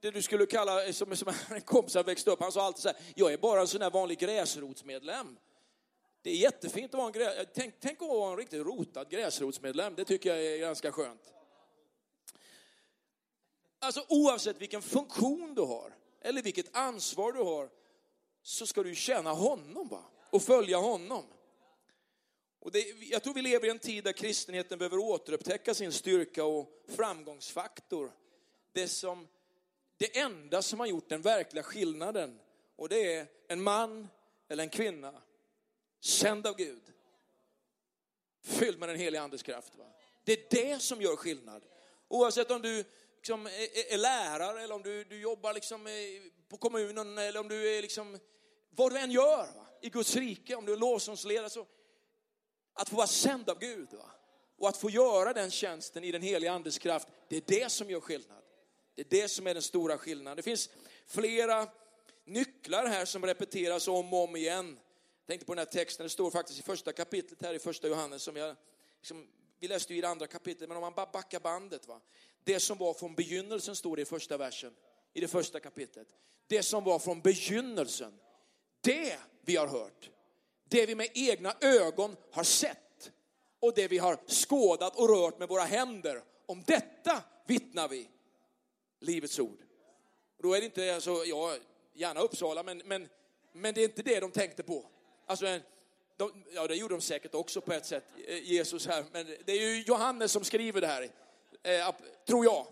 det 0.00 0.10
du 0.10 0.22
skulle 0.22 0.46
kalla, 0.46 0.92
som, 0.92 1.16
som 1.16 1.32
en 1.50 1.60
kompis 1.60 1.92
som 1.92 2.02
växte 2.02 2.30
upp, 2.30 2.40
han 2.40 2.52
sa 2.52 2.62
alltid 2.62 2.82
så 2.82 2.88
här, 2.88 2.98
jag 3.14 3.32
är 3.32 3.38
bara 3.38 3.60
en 3.60 3.68
sån 3.68 3.82
här 3.82 3.90
vanlig 3.90 4.18
gräsrotsmedlem. 4.18 5.38
Det 6.22 6.30
är 6.30 6.36
jättefint 6.36 6.94
att 6.94 6.98
vara 6.98 7.06
en 7.06 7.12
gräs, 7.12 7.46
tänk, 7.54 7.74
tänk 7.80 8.02
att 8.02 8.08
vara 8.08 8.30
en 8.30 8.36
riktigt 8.36 8.66
rotad 8.66 9.10
gräsrotsmedlem, 9.10 9.94
det 9.94 10.04
tycker 10.04 10.34
jag 10.34 10.46
är 10.46 10.58
ganska 10.58 10.92
skönt. 10.92 11.34
Alltså 13.78 14.04
oavsett 14.08 14.60
vilken 14.60 14.82
funktion 14.82 15.54
du 15.54 15.62
har, 15.62 15.94
eller 16.28 16.42
vilket 16.42 16.76
ansvar 16.76 17.32
du 17.32 17.42
har, 17.42 17.70
så 18.42 18.66
ska 18.66 18.82
du 18.82 18.94
tjäna 18.94 19.32
honom 19.32 19.88
va? 19.88 20.04
och 20.30 20.42
följa 20.42 20.78
honom. 20.78 21.24
Och 22.60 22.72
det, 22.72 22.80
jag 23.00 23.22
tror 23.22 23.34
vi 23.34 23.42
lever 23.42 23.66
i 23.66 23.70
en 23.70 23.78
tid 23.78 24.04
där 24.04 24.12
kristenheten 24.12 24.78
behöver 24.78 24.98
återupptäcka 24.98 25.74
sin 25.74 25.92
styrka 25.92 26.44
och 26.44 26.84
framgångsfaktor. 26.88 28.12
Det, 28.72 28.88
som, 28.88 29.28
det 29.96 30.18
enda 30.18 30.62
som 30.62 30.80
har 30.80 30.86
gjort 30.86 31.08
den 31.08 31.22
verkliga 31.22 31.62
skillnaden. 31.62 32.40
Och 32.76 32.88
det 32.88 33.14
är 33.14 33.26
en 33.48 33.62
man 33.62 34.08
eller 34.48 34.62
en 34.62 34.70
kvinna, 34.70 35.22
sänd 36.00 36.46
av 36.46 36.56
Gud. 36.56 36.82
Fylld 38.42 38.78
med 38.78 38.88
den 38.88 38.98
heliga 38.98 39.22
andes 39.22 39.42
kraft. 39.42 39.76
Va? 39.76 39.84
Det 40.24 40.32
är 40.32 40.46
det 40.50 40.82
som 40.82 41.02
gör 41.02 41.16
skillnad. 41.16 41.62
Oavsett 42.08 42.50
om 42.50 42.62
du 42.62 42.84
liksom 43.18 43.46
är, 43.46 43.92
är, 43.92 43.98
lärare 43.98 44.62
eller 44.62 44.74
om 44.74 44.82
du, 44.82 45.04
du 45.04 45.20
jobbar 45.20 45.54
liksom 45.54 45.88
på 46.48 46.56
kommunen 46.56 47.18
eller 47.18 47.40
om 47.40 47.48
du 47.48 47.76
är 47.76 47.82
liksom, 47.82 48.18
vad 48.70 48.92
du 48.92 48.98
än 48.98 49.10
gör 49.10 49.46
va? 49.54 49.66
i 49.80 49.90
Guds 49.90 50.16
rike, 50.16 50.54
om 50.54 50.66
du 50.66 50.72
är 50.72 50.76
lovsångsledare 50.76 51.50
så 51.50 51.66
att 52.74 52.88
få 52.88 52.96
vara 52.96 53.06
sänd 53.06 53.50
av 53.50 53.58
Gud 53.58 53.88
va? 53.92 54.10
och 54.58 54.68
att 54.68 54.76
få 54.76 54.90
göra 54.90 55.32
den 55.32 55.50
tjänsten 55.50 56.04
i 56.04 56.12
den 56.12 56.22
heliga 56.22 56.52
andes 56.52 56.78
kraft, 56.78 57.08
det 57.28 57.36
är 57.36 57.42
det 57.46 57.72
som 57.72 57.90
gör 57.90 58.00
skillnad. 58.00 58.42
Det 58.94 59.02
är 59.02 59.22
det 59.22 59.28
som 59.28 59.46
är 59.46 59.54
den 59.54 59.62
stora 59.62 59.98
skillnaden. 59.98 60.36
Det 60.36 60.42
finns 60.42 60.70
flera 61.06 61.68
nycklar 62.24 62.86
här 62.86 63.04
som 63.04 63.26
repeteras 63.26 63.88
om 63.88 64.12
och 64.12 64.24
om 64.24 64.36
igen. 64.36 64.78
Jag 65.20 65.26
tänkte 65.26 65.46
på 65.46 65.54
den 65.54 65.58
här 65.58 65.72
texten, 65.72 66.04
det 66.04 66.10
står 66.10 66.30
faktiskt 66.30 66.58
i 66.58 66.62
första 66.62 66.92
kapitlet 66.92 67.42
här 67.42 67.54
i 67.54 67.58
första 67.58 67.88
Johannes 67.88 68.22
som 68.22 68.36
jag, 68.36 68.56
liksom, 68.98 69.26
vi 69.60 69.68
läste 69.68 69.92
ju 69.92 69.98
i 69.98 70.02
det 70.02 70.08
andra 70.08 70.26
kapitlet, 70.26 70.68
men 70.68 70.76
om 70.76 70.80
man 70.80 70.94
bara 70.94 71.06
backar 71.06 71.40
bandet. 71.40 71.88
Va? 71.88 72.00
Det 72.44 72.60
som 72.60 72.78
var 72.78 72.94
från 72.94 73.14
begynnelsen 73.14 73.76
står 73.76 73.96
det 73.96 74.02
i 74.02 74.04
första 74.04 74.36
versen, 74.36 74.74
i 75.14 75.20
det 75.20 75.28
första 75.28 75.60
kapitlet. 75.60 76.08
Det 76.46 76.62
som 76.62 76.84
var 76.84 76.98
från 76.98 77.20
begynnelsen, 77.20 78.18
det 78.80 79.18
vi 79.40 79.56
har 79.56 79.66
hört, 79.66 80.10
det 80.68 80.86
vi 80.86 80.94
med 80.94 81.08
egna 81.14 81.54
ögon 81.60 82.16
har 82.30 82.44
sett 82.44 83.10
och 83.60 83.74
det 83.74 83.88
vi 83.88 83.98
har 83.98 84.18
skådat 84.26 84.96
och 84.96 85.08
rört 85.08 85.38
med 85.38 85.48
våra 85.48 85.62
händer. 85.62 86.22
Om 86.46 86.62
detta 86.66 87.22
vittnar 87.46 87.88
vi. 87.88 88.08
Livets 89.00 89.38
ord. 89.38 89.58
Då 90.42 90.54
är 90.54 90.60
det 90.60 90.64
inte, 90.64 90.94
alltså, 90.94 91.24
ja, 91.24 91.56
gärna 91.94 92.20
Uppsala, 92.20 92.62
men, 92.62 92.82
men, 92.84 93.08
men 93.52 93.74
det 93.74 93.80
är 93.80 93.84
inte 93.84 94.02
det 94.02 94.20
de 94.20 94.30
tänkte 94.30 94.62
på. 94.62 94.86
Alltså, 95.26 95.60
de, 96.16 96.44
ja, 96.54 96.66
det 96.66 96.74
gjorde 96.74 96.94
de 96.94 97.00
säkert 97.00 97.34
också 97.34 97.60
på 97.60 97.72
ett 97.72 97.86
sätt, 97.86 98.04
eh, 98.28 98.38
Jesus 98.38 98.86
här, 98.86 99.04
men 99.12 99.26
det 99.44 99.52
är 99.52 99.60
ju 99.60 99.82
Johannes 99.82 100.32
som 100.32 100.44
skriver 100.44 100.80
det 100.80 100.86
här, 100.86 101.10
eh, 101.62 101.94
tror 102.26 102.44
jag. 102.44 102.66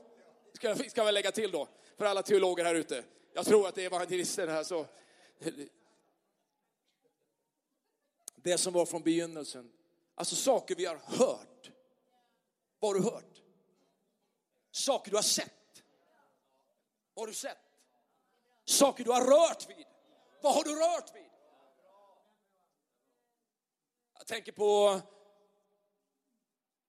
Ska, 0.52 0.74
ska 0.74 1.04
väl 1.04 1.14
lägga 1.14 1.32
till 1.32 1.50
då, 1.50 1.68
för 1.96 2.04
alla 2.04 2.22
teologer 2.22 2.64
här 2.64 2.74
ute. 2.74 3.04
Jag 3.32 3.46
tror 3.46 3.68
att 3.68 3.74
det 3.74 3.82
är 3.82 3.86
evangelisten 3.86 4.48
här, 4.48 4.64
så 4.64 4.86
det 8.36 8.58
som 8.58 8.72
var 8.72 8.86
från 8.86 9.02
begynnelsen. 9.02 9.72
Alltså 10.14 10.36
saker 10.36 10.74
vi 10.74 10.84
har 10.84 10.96
hört. 10.96 11.70
Vad 12.78 12.90
har 12.90 13.00
du 13.00 13.10
hört? 13.10 13.42
Saker 14.70 15.10
du 15.10 15.16
har 15.16 15.22
sett. 15.22 15.82
Vad 17.14 17.22
har 17.22 17.26
du 17.26 17.34
sett? 17.34 17.58
Saker 18.64 19.04
du 19.04 19.10
har 19.10 19.24
rört 19.24 19.68
vid. 19.68 19.86
Vad 20.42 20.54
har 20.54 20.64
du 20.64 20.74
rört 20.74 21.14
vid? 21.14 21.30
Jag 24.18 24.26
tänker 24.26 24.52
på, 24.52 25.00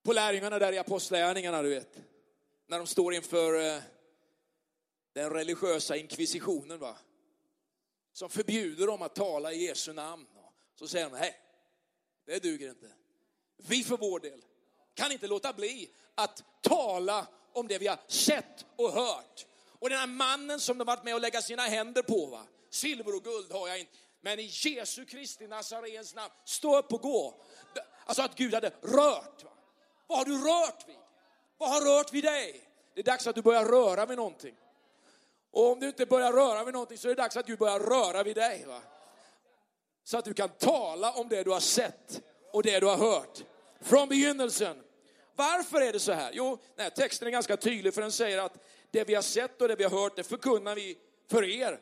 på 0.08 0.12
lärjungarna 0.12 0.58
där 0.58 0.72
i 0.72 0.78
apostlärningarna, 0.78 1.62
du 1.62 1.68
vet. 1.68 1.96
När 2.66 2.78
de 2.78 2.86
står 2.86 3.14
inför 3.14 3.66
eh, 3.66 3.82
den 5.12 5.30
religiösa 5.30 5.96
inkvisitionen, 5.96 6.78
va? 6.78 6.96
Som 8.12 8.30
förbjuder 8.30 8.86
dem 8.86 9.02
att 9.02 9.14
tala 9.14 9.52
i 9.52 9.66
Jesu 9.66 9.92
namn. 9.92 10.26
Så 10.74 10.88
säger 10.88 11.10
de, 11.10 11.16
nej, 11.16 11.36
det 12.26 12.42
duger 12.42 12.68
inte. 12.68 12.90
Vi 13.56 13.84
för 13.84 13.96
vår 13.96 14.20
del 14.20 14.44
kan 14.94 15.12
inte 15.12 15.26
låta 15.26 15.52
bli 15.52 15.90
att 16.14 16.44
tala 16.60 17.26
om 17.52 17.68
det 17.68 17.78
vi 17.78 17.86
har 17.86 17.98
sett 18.06 18.66
och 18.76 18.92
hört. 18.92 19.46
Och 19.78 19.88
den 19.88 19.98
här 19.98 20.06
mannen 20.06 20.60
som 20.60 20.78
de 20.78 20.84
varit 20.84 21.04
med 21.04 21.14
och 21.14 21.20
lägga 21.20 21.42
sina 21.42 21.62
händer 21.62 22.02
på, 22.02 22.26
va? 22.26 22.46
silver 22.70 23.16
och 23.16 23.24
guld 23.24 23.52
har 23.52 23.68
jag 23.68 23.80
inte. 23.80 23.92
Men 24.20 24.38
i 24.38 24.50
Jesu 24.52 25.04
Kristi 25.04 25.46
Nazarens 25.46 26.14
namn, 26.14 26.32
stå 26.44 26.78
upp 26.78 26.92
och 26.92 27.00
gå. 27.00 27.42
Alltså 28.04 28.22
att 28.22 28.34
Gud 28.34 28.54
hade 28.54 28.70
rört. 28.82 29.44
Va? 29.44 29.50
Vad 30.08 30.18
har 30.18 30.24
du 30.24 30.38
rört 30.38 30.88
vid? 30.88 30.96
Vad 31.58 31.70
har 31.70 31.80
rört 31.80 32.12
vid 32.12 32.24
dig? 32.24 32.60
Det 32.94 33.00
är 33.00 33.04
dags 33.04 33.26
att 33.26 33.34
du 33.34 33.42
börjar 33.42 33.64
röra 33.64 34.06
vid 34.06 34.16
någonting. 34.16 34.54
Och 35.50 35.72
om 35.72 35.80
du 35.80 35.88
inte 35.88 36.06
börjar 36.06 36.32
röra 36.32 36.64
vid 36.64 36.74
någonting 36.74 36.98
så 36.98 37.08
är 37.08 37.14
det 37.14 37.22
dags 37.22 37.36
att 37.36 37.46
Gud 37.46 37.58
börjar 37.58 37.80
röra 37.80 38.22
vid 38.22 38.36
dig. 38.36 38.64
Va? 38.66 38.80
så 40.08 40.18
att 40.18 40.24
du 40.24 40.34
kan 40.34 40.48
tala 40.48 41.12
om 41.12 41.28
det 41.28 41.42
du 41.42 41.50
har 41.50 41.60
sett 41.60 42.22
och 42.52 42.62
det 42.62 42.80
du 42.80 42.86
har 42.86 42.96
hört 42.96 43.44
från 43.80 44.08
begynnelsen. 44.08 44.82
Varför 45.36 45.80
är 45.80 45.92
det 45.92 46.00
så 46.00 46.12
här? 46.12 46.30
Jo, 46.34 46.58
nej, 46.76 46.90
texten 46.90 47.28
är 47.28 47.32
ganska 47.32 47.56
tydlig 47.56 47.94
för 47.94 48.02
den 48.02 48.12
säger 48.12 48.38
att 48.38 48.64
det 48.90 49.04
vi 49.04 49.14
har 49.14 49.22
sett 49.22 49.62
och 49.62 49.68
det 49.68 49.76
vi 49.76 49.84
har 49.84 49.90
hört, 49.90 50.16
det 50.16 50.22
förkunnar 50.22 50.74
vi 50.74 50.98
för 51.30 51.44
er. 51.44 51.80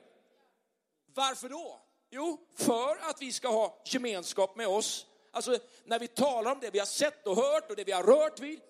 Varför 1.15 1.49
då? 1.49 1.81
Jo, 2.11 2.47
för 2.57 2.97
att 3.11 3.23
vi 3.23 3.33
ska 3.33 3.49
ha 3.49 3.83
gemenskap 3.85 4.57
med 4.57 4.69
oss. 4.69 5.07
Alltså 5.37 5.59
när 5.85 5.99
vi 5.99 6.09
talar 6.09 6.53
om 6.53 6.61
det 6.61 6.71
vi 6.71 6.79
har 6.79 6.87
sett 6.87 7.27
och 7.27 7.37
hört 7.37 7.71
och 7.71 7.77
det 7.77 7.85
vi 7.85 7.93
har 7.93 8.03
rört 8.03 8.41
vid, 8.41 8.61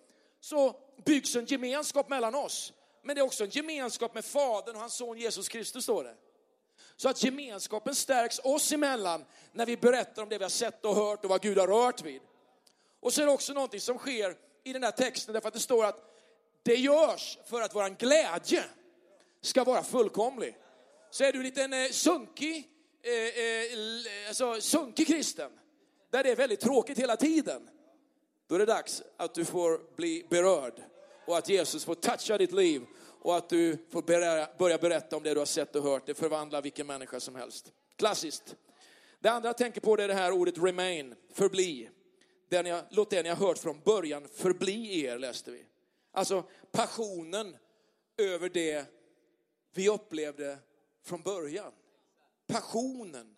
så 0.40 0.76
byggs 1.05 1.37
en 1.37 1.44
gemenskap 1.44 2.09
mellan 2.09 2.35
oss. 2.35 2.72
Men 3.02 3.16
det 3.16 3.20
är 3.20 3.24
också 3.24 3.44
en 3.44 3.50
gemenskap 3.50 4.14
med 4.14 4.24
Fadern 4.24 4.74
och 4.74 4.81
hans 4.81 4.94
son 4.94 5.18
Jesus 5.18 5.48
Kristus, 5.48 5.85
står 5.85 6.05
det. 6.05 6.14
Så 6.96 7.09
att 7.09 7.22
gemenskapen 7.22 7.94
stärks 7.94 8.40
oss 8.44 8.72
emellan 8.72 9.24
när 9.52 9.66
vi 9.66 9.76
berättar 9.76 10.22
om 10.22 10.29
det 10.29 10.38
vi 10.38 10.44
har 10.44 10.50
sett 10.50 10.85
och 10.85 10.94
hört 10.94 11.24
och 11.24 11.31
vad 11.31 11.42
Gud 11.42 11.59
har 11.59 11.66
rört 11.66 12.02
vid. 12.02 12.20
Och 13.00 13.12
så 13.12 13.22
är 13.22 13.26
det 13.26 13.33
också 13.33 13.52
någonting 13.52 13.81
som 13.81 13.98
sker 13.98 14.37
i 14.64 14.72
den 14.72 14.83
här 14.83 14.90
texten 14.90 15.35
därför 15.35 15.48
att 15.48 15.55
det 15.55 15.61
står 15.61 15.85
att 15.85 16.14
det 16.62 16.74
görs 16.74 17.38
för 17.46 17.62
att 17.62 17.74
våran 17.74 17.94
glädje 17.94 18.64
ska 19.40 19.64
vara 19.64 19.83
fullkomlig. 19.83 20.57
Så 21.11 21.24
är 21.24 21.33
du 21.33 21.38
en 21.38 21.44
liten 21.44 21.72
eh, 21.72 21.90
sunkig, 21.90 22.68
eh, 23.02 23.12
eh, 23.12 24.29
alltså, 24.29 24.61
sunkig 24.61 25.07
kristen, 25.07 25.50
där 26.16 26.24
det 26.24 26.31
är 26.31 26.37
väldigt 26.37 26.61
tråkigt 26.61 26.98
hela 26.98 27.16
tiden, 27.16 27.68
då 28.46 28.55
är 28.55 28.59
det 28.59 28.66
dags 28.66 29.02
att 29.16 29.35
du 29.35 29.44
får 29.44 29.96
bli 29.96 30.26
berörd 30.31 30.83
och 31.26 31.38
att 31.38 31.48
Jesus 31.48 31.85
får 31.85 31.94
toucha 31.94 32.38
ditt 32.38 32.52
liv 32.52 32.87
och 33.22 33.37
att 33.37 33.48
du 33.48 33.79
får 33.90 34.02
börja 34.59 34.79
berätta 34.79 35.16
om 35.16 35.22
det 35.22 35.35
du 35.35 35.38
har 35.38 35.46
sett 35.46 35.76
och 35.76 35.83
hört. 35.83 36.07
Det 36.07 36.14
förvandlar 36.14 36.62
vilken 36.62 36.87
människa 36.87 37.20
som 37.20 37.35
helst. 37.35 37.72
Klassiskt. 37.96 38.57
Det 39.20 39.29
andra 39.29 39.48
jag 39.48 39.57
tänker 39.57 39.81
på 39.81 39.96
det 39.96 40.05
är 40.05 40.09
det 40.09 40.14
här 40.14 40.33
ordet 40.33 40.59
remain, 40.59 41.14
förbli. 41.33 41.90
Den 42.48 42.66
jag, 42.66 42.85
låt 42.90 43.11
det 43.11 43.22
ni 43.22 43.29
har 43.29 43.37
hört 43.37 43.59
från 43.59 43.81
början 43.81 44.29
förbli 44.29 45.05
er, 45.05 45.18
läste 45.18 45.50
vi. 45.50 45.66
Alltså 46.12 46.44
passionen 46.72 47.57
över 48.16 48.48
det 48.48 48.85
vi 49.74 49.88
upplevde 49.88 50.59
från 51.05 51.22
början. 51.22 51.72
Passionen. 52.46 53.37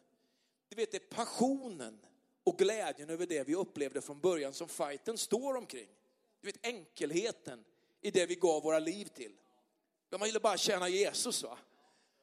Du 0.69 0.77
vet, 0.77 0.91
det 0.91 0.97
är 0.97 1.17
passionen 1.17 2.01
och 2.49 2.59
glädjen 2.59 3.11
över 3.11 3.27
det 3.27 3.49
vi 3.49 3.55
upplevde 3.55 4.01
från 4.01 4.21
början 4.21 4.53
som 4.53 4.69
fighten 4.69 5.19
står 5.19 5.57
omkring. 5.57 5.89
Du 6.41 6.47
vet 6.47 6.67
enkelheten 6.67 7.65
i 8.01 8.11
det 8.11 8.27
vi 8.27 8.35
gav 8.35 8.63
våra 8.63 8.79
liv 8.79 9.05
till. 9.05 9.33
Man 10.11 10.21
ville 10.21 10.41
bara 10.41 10.57
tjäna 10.57 10.89
Jesus 10.89 11.43
va. 11.43 11.59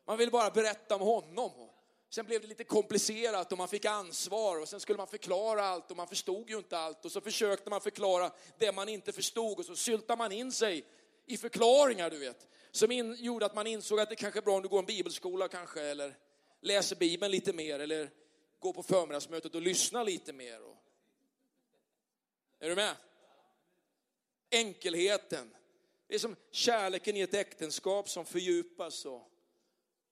Man 0.08 0.18
ville 0.18 0.32
bara 0.32 0.50
berätta 0.50 0.96
om 0.96 1.02
honom. 1.02 1.70
Sen 2.10 2.26
blev 2.26 2.42
det 2.42 2.48
lite 2.48 2.64
komplicerat 2.64 3.52
och 3.52 3.58
man 3.58 3.68
fick 3.68 3.86
ansvar 3.86 4.62
och 4.62 4.70
sen 4.70 4.80
skulle 4.80 4.98
man 4.98 5.08
förklara 5.08 5.66
allt 5.66 5.92
och 5.92 5.98
man 5.98 6.08
förstod 6.08 6.50
ju 6.50 6.58
inte 6.58 6.78
allt 6.78 7.06
och 7.06 7.12
så 7.12 7.22
försökte 7.22 7.70
man 7.70 7.82
förklara 7.82 8.32
det 8.58 8.72
man 8.72 8.90
inte 8.90 9.12
förstod 9.12 9.60
och 9.60 9.66
så 9.66 9.76
syltade 9.76 10.18
man 10.18 10.32
in 10.32 10.52
sig 10.52 10.86
i 11.26 11.38
förklaringar 11.38 12.10
du 12.10 12.18
vet. 12.18 12.48
Som 12.72 12.92
in, 12.92 13.16
gjorde 13.20 13.46
att 13.46 13.56
man 13.56 13.68
insåg 13.68 14.00
att 14.00 14.10
det 14.10 14.16
kanske 14.16 14.40
är 14.40 14.42
bra 14.42 14.56
om 14.56 14.62
du 14.62 14.68
går 14.68 14.80
en 14.80 14.86
bibelskola 14.86 15.48
kanske 15.48 15.82
eller 15.82 16.18
läser 16.62 16.96
bibeln 16.96 17.32
lite 17.32 17.54
mer 17.54 17.80
eller 17.80 18.10
gå 18.66 18.74
på 18.74 18.84
förmiddagsmötet 18.84 19.56
och 19.56 19.62
lyssna 19.62 20.04
lite 20.04 20.34
mer. 20.34 20.62
Och... 20.62 20.78
Är 22.60 22.70
du 22.70 22.76
med? 22.76 22.96
Enkelheten. 24.50 25.56
Det 26.08 26.16
är 26.16 26.20
som 26.20 26.36
kärleken 26.52 27.18
i 27.18 27.22
ett 27.22 27.34
äktenskap 27.34 28.10
som 28.10 28.26
fördjupas 28.26 29.06
och 29.06 29.32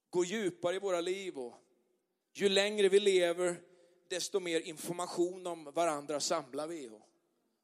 går 0.09 0.25
djupare 0.25 0.75
i 0.75 0.79
våra 0.79 1.01
liv. 1.01 1.37
Och 1.37 1.53
ju 2.33 2.49
längre 2.49 2.89
vi 2.89 2.99
lever, 2.99 3.55
desto 4.07 4.39
mer 4.39 4.59
information 4.59 5.47
om 5.47 5.63
varandra 5.63 6.19
samlar 6.19 6.67
vi. 6.67 6.89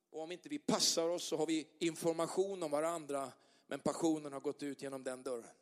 Och 0.09 0.21
om 0.21 0.31
inte 0.31 0.49
vi 0.49 0.59
passar 0.59 1.09
oss 1.09 1.23
så 1.23 1.37
har 1.37 1.45
vi 1.45 1.67
information 1.79 2.63
om 2.63 2.71
varandra, 2.71 3.31
men 3.67 3.79
passionen 3.79 4.33
har 4.33 4.39
gått 4.39 4.63
ut 4.63 4.81
genom 4.81 5.03
den 5.03 5.23
dörren. 5.23 5.55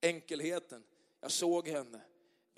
Enkelheten. 0.00 0.84
Jag 1.20 1.30
såg 1.30 1.68
henne. 1.68 2.00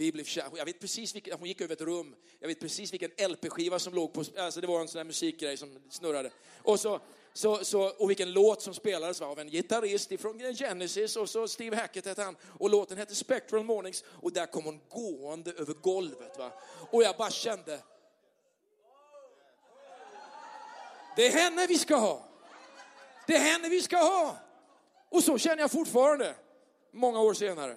Vi 0.00 0.12
blev 0.12 0.24
kär. 0.24 0.44
Jag 0.56 0.64
vet 0.64 0.80
precis 0.80 1.14
vilken, 1.14 1.38
hon 1.38 1.48
gick 1.48 1.60
över 1.60 1.72
ett 1.72 1.80
rum. 1.80 2.14
Jag 2.38 2.48
vet 2.48 2.60
precis 2.60 2.92
vilken 2.92 3.10
LP-skiva 3.10 3.78
som 3.78 3.94
låg 3.94 4.12
på, 4.12 4.24
alltså 4.36 4.60
det 4.60 4.66
var 4.66 4.80
en 4.80 4.88
sån 4.88 4.98
där 4.98 5.04
musikgrej 5.04 5.56
som 5.56 5.78
snurrade. 5.90 6.30
Och 6.62 6.80
så 6.80 7.00
så, 7.32 7.64
så, 7.64 7.82
och 7.82 8.10
vilken 8.10 8.32
låt 8.32 8.62
som 8.62 8.74
spelades 8.74 9.20
av 9.20 9.38
en 9.38 9.48
gitarrist 9.48 10.20
från 10.20 10.54
Genesis 10.54 11.16
och 11.16 11.30
så 11.30 11.48
Steve 11.48 11.76
Hackett 11.76 12.06
hette 12.06 12.22
han. 12.22 12.36
Och 12.58 12.70
låten 12.70 12.98
hette 12.98 13.14
Spectral 13.14 13.64
Mornings 13.64 14.04
och 14.08 14.32
där 14.32 14.46
kom 14.46 14.64
hon 14.64 14.80
gående 14.88 15.52
över 15.52 15.74
golvet. 15.74 16.38
Va? 16.38 16.52
Och 16.90 17.02
jag 17.02 17.16
bara 17.16 17.30
kände, 17.30 17.80
det 21.16 21.26
är 21.26 21.32
henne 21.32 21.66
vi 21.66 21.78
ska 21.78 21.96
ha. 21.96 22.28
Det 23.26 23.36
är 23.36 23.40
henne 23.52 23.68
vi 23.68 23.82
ska 23.82 23.96
ha. 23.96 24.36
Och 25.08 25.24
så 25.24 25.38
känner 25.38 25.62
jag 25.62 25.70
fortfarande, 25.70 26.34
många 26.90 27.20
år 27.20 27.34
senare. 27.34 27.76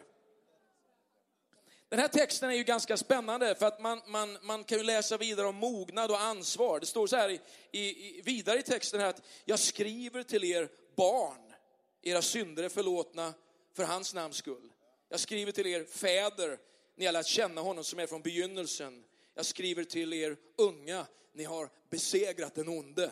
Den 1.93 1.99
här 1.99 2.07
texten 2.07 2.49
är 2.49 2.53
ju 2.53 2.63
ganska 2.63 2.97
spännande 2.97 3.55
för 3.55 3.65
att 3.65 3.81
man, 3.81 4.01
man, 4.07 4.37
man 4.41 4.63
kan 4.63 4.77
ju 4.77 4.83
läsa 4.83 5.17
vidare 5.17 5.47
om 5.47 5.55
mognad 5.55 6.11
och 6.11 6.21
ansvar. 6.21 6.79
Det 6.79 6.85
står 6.85 7.07
så 7.07 7.15
här 7.15 7.29
i, 7.29 7.39
i, 7.71 8.21
vidare 8.25 8.59
i 8.59 8.63
texten 8.63 8.99
här 8.99 9.07
att 9.07 9.21
jag 9.45 9.59
skriver 9.59 10.23
till 10.23 10.43
er 10.43 10.69
barn, 10.95 11.53
era 12.01 12.21
synder 12.21 12.63
är 12.63 12.69
förlåtna 12.69 13.33
för 13.73 13.83
hans 13.83 14.13
namns 14.13 14.37
skull. 14.37 14.71
Jag 15.09 15.19
skriver 15.19 15.51
till 15.51 15.67
er 15.67 15.83
fäder, 15.83 16.57
ni 16.97 17.05
har 17.05 17.13
lärt 17.13 17.25
känna 17.25 17.61
honom 17.61 17.83
som 17.83 17.99
är 17.99 18.07
från 18.07 18.21
begynnelsen. 18.21 19.03
Jag 19.35 19.45
skriver 19.45 19.83
till 19.83 20.13
er 20.13 20.37
unga, 20.57 21.05
ni 21.33 21.43
har 21.43 21.69
besegrat 21.89 22.55
den 22.55 22.67
onde. 22.67 23.11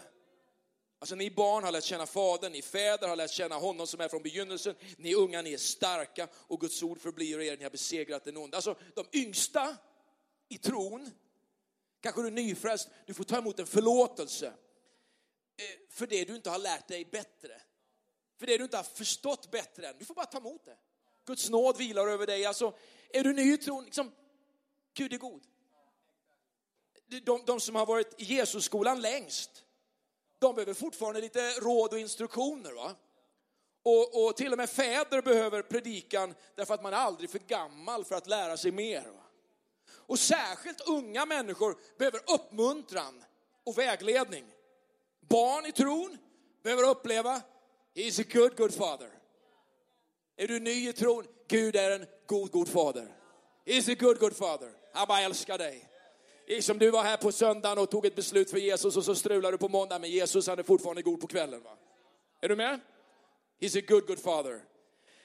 Alltså 1.02 1.16
ni 1.16 1.32
barn 1.32 1.64
har 1.64 1.72
lärt 1.72 1.84
känna 1.84 2.06
Fadern, 2.06 2.52
ni 2.52 2.62
fäder 2.62 3.08
har 3.08 3.16
lärt 3.16 3.32
känna 3.32 3.56
honom 3.56 3.88
som 3.88 4.02
är 4.02 4.08
från 4.08 4.22
begynnelsen. 4.22 4.76
Ni 4.98 5.14
unga, 5.14 5.42
ni 5.42 5.54
är 5.54 5.58
starka 5.58 6.28
och 6.34 6.60
Guds 6.60 6.84
ord 6.84 7.02
förblir 7.02 7.40
er, 7.40 7.58
ni 7.58 7.64
har 7.64 7.72
besegrat 7.72 8.24
den 8.24 8.38
onde. 8.38 8.58
Alltså 8.58 8.76
de 8.96 9.06
yngsta 9.14 9.78
i 10.50 10.58
tron, 10.58 11.12
kanske 12.02 12.22
du 12.22 12.28
är 12.28 12.32
nyfrälst, 12.32 12.90
du 13.06 13.14
får 13.14 13.24
ta 13.24 13.38
emot 13.38 13.60
en 13.60 13.68
förlåtelse 13.68 14.48
eh, 14.48 15.80
för 15.90 16.08
det 16.08 16.26
du 16.26 16.36
inte 16.36 16.50
har 16.50 16.60
lärt 16.60 16.88
dig 16.88 17.06
bättre. 17.06 17.62
För 18.40 18.48
det 18.48 18.58
du 18.58 18.64
inte 18.64 18.78
har 18.78 18.84
förstått 18.84 19.52
bättre 19.52 19.88
än. 19.88 19.98
Du 20.00 20.06
får 20.06 20.16
bara 20.16 20.26
ta 20.26 20.38
emot 20.38 20.66
det. 20.66 20.78
Guds 21.26 21.50
nåd 21.50 21.78
vilar 21.78 22.08
över 22.08 22.28
dig. 22.28 22.46
Alltså, 22.46 22.78
är 23.10 23.24
du 23.24 23.34
ny 23.34 23.54
i 23.54 23.58
tron, 23.58 23.86
liksom, 23.86 24.12
Gud 24.94 25.14
är 25.14 25.18
god. 25.18 25.44
De, 27.08 27.46
de 27.46 27.60
som 27.60 27.76
har 27.76 27.86
varit 27.86 28.22
i 28.22 28.24
Jesusskolan 28.24 29.02
längst, 29.02 29.66
de 30.42 30.56
behöver 30.56 30.74
fortfarande 30.74 31.22
lite 31.22 31.52
råd 31.60 31.94
och 31.94 32.00
instruktioner. 32.00 32.72
Va? 32.72 32.96
Och, 33.84 34.26
och, 34.26 34.38
till 34.38 34.52
och 34.52 34.58
med 34.58 34.70
fäder 34.70 35.22
behöver 35.22 35.62
predikan 35.62 36.36
därför 36.56 36.74
att 36.74 36.84
man 36.84 36.94
är 36.94 36.98
aldrig 36.98 37.30
för 37.30 37.40
gammal 37.40 38.06
för 38.06 38.16
att 38.16 38.28
lära 38.28 38.58
sig 38.58 38.72
mer. 38.72 39.02
Va? 39.02 39.24
Och 39.90 40.20
särskilt 40.20 40.82
unga 40.88 41.26
människor 41.26 41.78
behöver 41.98 42.22
uppmuntran 42.34 43.24
och 43.64 43.78
vägledning. 43.78 44.46
Barn 45.20 45.66
i 45.66 45.72
tron 45.72 46.18
behöver 46.64 46.90
uppleva, 46.90 47.42
He's 47.96 48.22
a 48.22 48.26
good, 48.34 48.58
good 48.58 48.74
father. 48.74 49.10
Är 50.38 50.48
du 50.48 50.60
ny 50.60 50.90
i 50.90 50.94
tron? 50.94 51.26
Gud 51.48 51.76
är 51.76 51.92
en 51.92 52.06
god, 52.26 52.52
god 52.52 52.70
fader. 52.70 53.08
He's 53.66 53.92
a 53.92 53.96
good, 54.00 54.20
good 54.20 54.36
father. 54.36 54.72
Han 54.94 55.08
bara 55.08 55.20
älskar 55.20 55.58
dig. 55.58 55.91
Som 56.62 56.80
du 56.80 56.92
var 56.92 57.04
här 57.04 57.18
på 57.18 57.32
söndagen 57.32 57.78
och 57.78 57.90
tog 57.90 58.06
ett 58.06 58.16
beslut 58.16 58.52
för 58.52 58.58
Jesus 58.58 58.98
och 58.98 59.06
så 59.06 59.16
strular 59.16 59.52
du 59.52 59.58
på 59.58 59.70
måndag, 59.70 60.00
men 60.00 60.10
Jesus 60.10 60.48
han 60.48 60.60
är 60.60 60.64
fortfarande 60.64 61.02
god 61.02 61.22
på 61.22 61.28
kvällen. 61.28 61.64
Va? 61.64 61.78
Är 62.42 62.50
du 62.50 62.56
med? 62.56 62.80
He's 63.60 63.80
a 63.80 63.84
good, 63.88 64.08
good 64.08 64.20
father. 64.20 64.62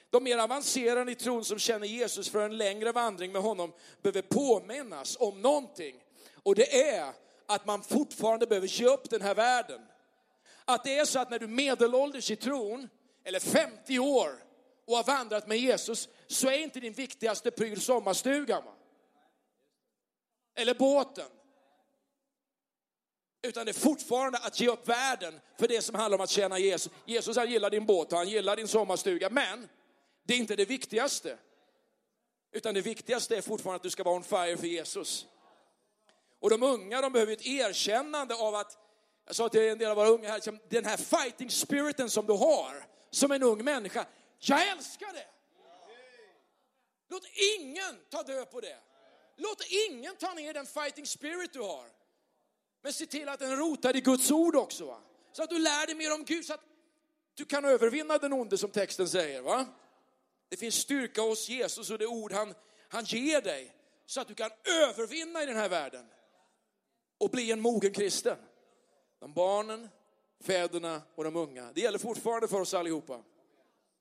De 0.09 0.23
mer 0.23 0.37
avancerade 0.37 1.11
i 1.11 1.15
tron 1.15 1.45
som 1.45 1.59
känner 1.59 1.87
Jesus 1.87 2.29
för 2.29 2.45
en 2.45 2.57
längre 2.57 2.91
vandring 2.91 3.31
med 3.31 3.41
honom 3.41 3.73
behöver 4.01 4.21
påminnas 4.21 5.17
om 5.19 5.41
någonting. 5.41 5.95
Och 6.43 6.55
det 6.55 6.89
är 6.89 7.13
att 7.45 7.65
man 7.65 7.83
fortfarande 7.83 8.47
behöver 8.47 8.67
ge 8.67 8.85
upp 8.85 9.09
den 9.09 9.21
här 9.21 9.35
världen. 9.35 9.81
Att 10.65 10.83
det 10.83 10.97
är 10.97 11.05
så 11.05 11.19
att 11.19 11.29
när 11.29 11.39
du 11.39 11.45
är 11.45 11.49
medelålders 11.49 12.31
i 12.31 12.35
tron, 12.35 12.89
eller 13.23 13.39
50 13.39 13.99
år 13.99 14.29
och 14.85 14.95
har 14.95 15.03
vandrat 15.03 15.47
med 15.47 15.57
Jesus, 15.57 16.09
så 16.27 16.47
är 16.47 16.57
inte 16.57 16.79
din 16.79 16.93
viktigaste 16.93 17.51
pryl 17.51 17.81
sommarstugan. 17.81 18.65
Va? 18.65 18.73
Eller 20.57 20.73
båten. 20.73 21.25
Utan 23.41 23.65
det 23.65 23.71
är 23.71 23.73
fortfarande 23.73 24.37
att 24.37 24.59
ge 24.59 24.67
upp 24.67 24.87
världen 24.87 25.39
för 25.59 25.67
det 25.67 25.81
som 25.81 25.95
handlar 25.95 26.17
om 26.17 26.23
att 26.23 26.29
tjäna 26.29 26.59
Jesus. 26.59 26.93
Jesus 27.05 27.37
han 27.37 27.51
gillar 27.51 27.69
din 27.69 27.85
båt 27.85 28.11
och 28.11 28.17
han 28.17 28.29
gillar 28.29 28.55
din 28.55 28.67
sommarstuga, 28.67 29.29
men 29.29 29.69
det 30.23 30.33
är 30.33 30.37
inte 30.37 30.55
det 30.55 30.65
viktigaste. 30.65 31.37
Utan 32.51 32.73
det 32.73 32.81
viktigaste 32.81 33.37
är 33.37 33.41
fortfarande 33.41 33.75
att 33.75 33.83
du 33.83 33.89
ska 33.89 34.03
vara 34.03 34.15
on 34.15 34.23
fire 34.23 34.57
för 34.57 34.67
Jesus. 34.67 35.25
Och 36.39 36.49
de 36.49 36.63
unga 36.63 37.01
de 37.01 37.13
behöver 37.13 37.33
ett 37.33 37.45
erkännande 37.45 38.35
av 38.35 38.55
att, 38.55 38.77
jag 39.25 39.35
sa 39.35 39.49
till 39.49 39.61
en 39.61 39.77
del 39.77 39.91
av 39.91 39.97
våra 39.97 40.07
unga 40.07 40.29
här, 40.29 40.69
den 40.69 40.85
här 40.85 40.97
fighting 40.97 41.49
spiriten 41.49 42.09
som 42.09 42.25
du 42.25 42.33
har 42.33 42.85
som 43.09 43.31
en 43.31 43.43
ung 43.43 43.63
människa, 43.63 44.05
jag 44.39 44.67
älskar 44.67 45.13
det. 45.13 45.27
Låt 47.09 47.23
ingen 47.59 47.95
ta 48.09 48.23
död 48.23 48.51
på 48.51 48.61
det. 48.61 48.77
Låt 49.37 49.61
ingen 49.89 50.15
ta 50.15 50.33
ner 50.33 50.53
den 50.53 50.65
fighting 50.65 51.05
spirit 51.05 51.53
du 51.53 51.59
har. 51.59 51.85
Men 52.81 52.93
se 52.93 53.05
till 53.05 53.29
att 53.29 53.39
den 53.39 53.57
rotar 53.57 53.95
i 53.95 54.01
Guds 54.01 54.31
ord 54.31 54.55
också. 54.55 54.85
Va? 54.85 55.01
Så 55.31 55.43
att 55.43 55.49
du 55.49 55.59
lär 55.59 55.85
dig 55.85 55.95
mer 55.95 56.13
om 56.13 56.23
Gud, 56.23 56.45
så 56.45 56.53
att 56.53 56.63
du 57.33 57.45
kan 57.45 57.65
övervinna 57.65 58.17
den 58.17 58.33
onde 58.33 58.57
som 58.57 58.71
texten 58.71 59.09
säger. 59.09 59.41
Va? 59.41 59.65
Det 60.49 60.57
finns 60.57 60.75
styrka 60.75 61.21
hos 61.21 61.49
Jesus 61.49 61.89
och 61.89 61.97
det 61.97 62.07
ord 62.07 62.31
han, 62.31 62.53
han 62.89 63.03
ger 63.05 63.41
dig. 63.41 63.73
Så 64.05 64.21
att 64.21 64.27
du 64.27 64.33
kan 64.33 64.51
övervinna 64.83 65.43
i 65.43 65.45
den 65.45 65.57
här 65.57 65.69
världen. 65.69 66.05
Och 67.17 67.29
bli 67.29 67.51
en 67.51 67.61
mogen 67.61 67.93
kristen. 67.93 68.37
De 69.19 69.33
barnen, 69.33 69.89
fäderna 70.39 71.01
och 71.15 71.23
de 71.23 71.35
unga. 71.35 71.71
Det 71.73 71.81
gäller 71.81 71.99
fortfarande 71.99 72.47
för 72.47 72.61
oss 72.61 72.73
allihopa. 72.73 73.23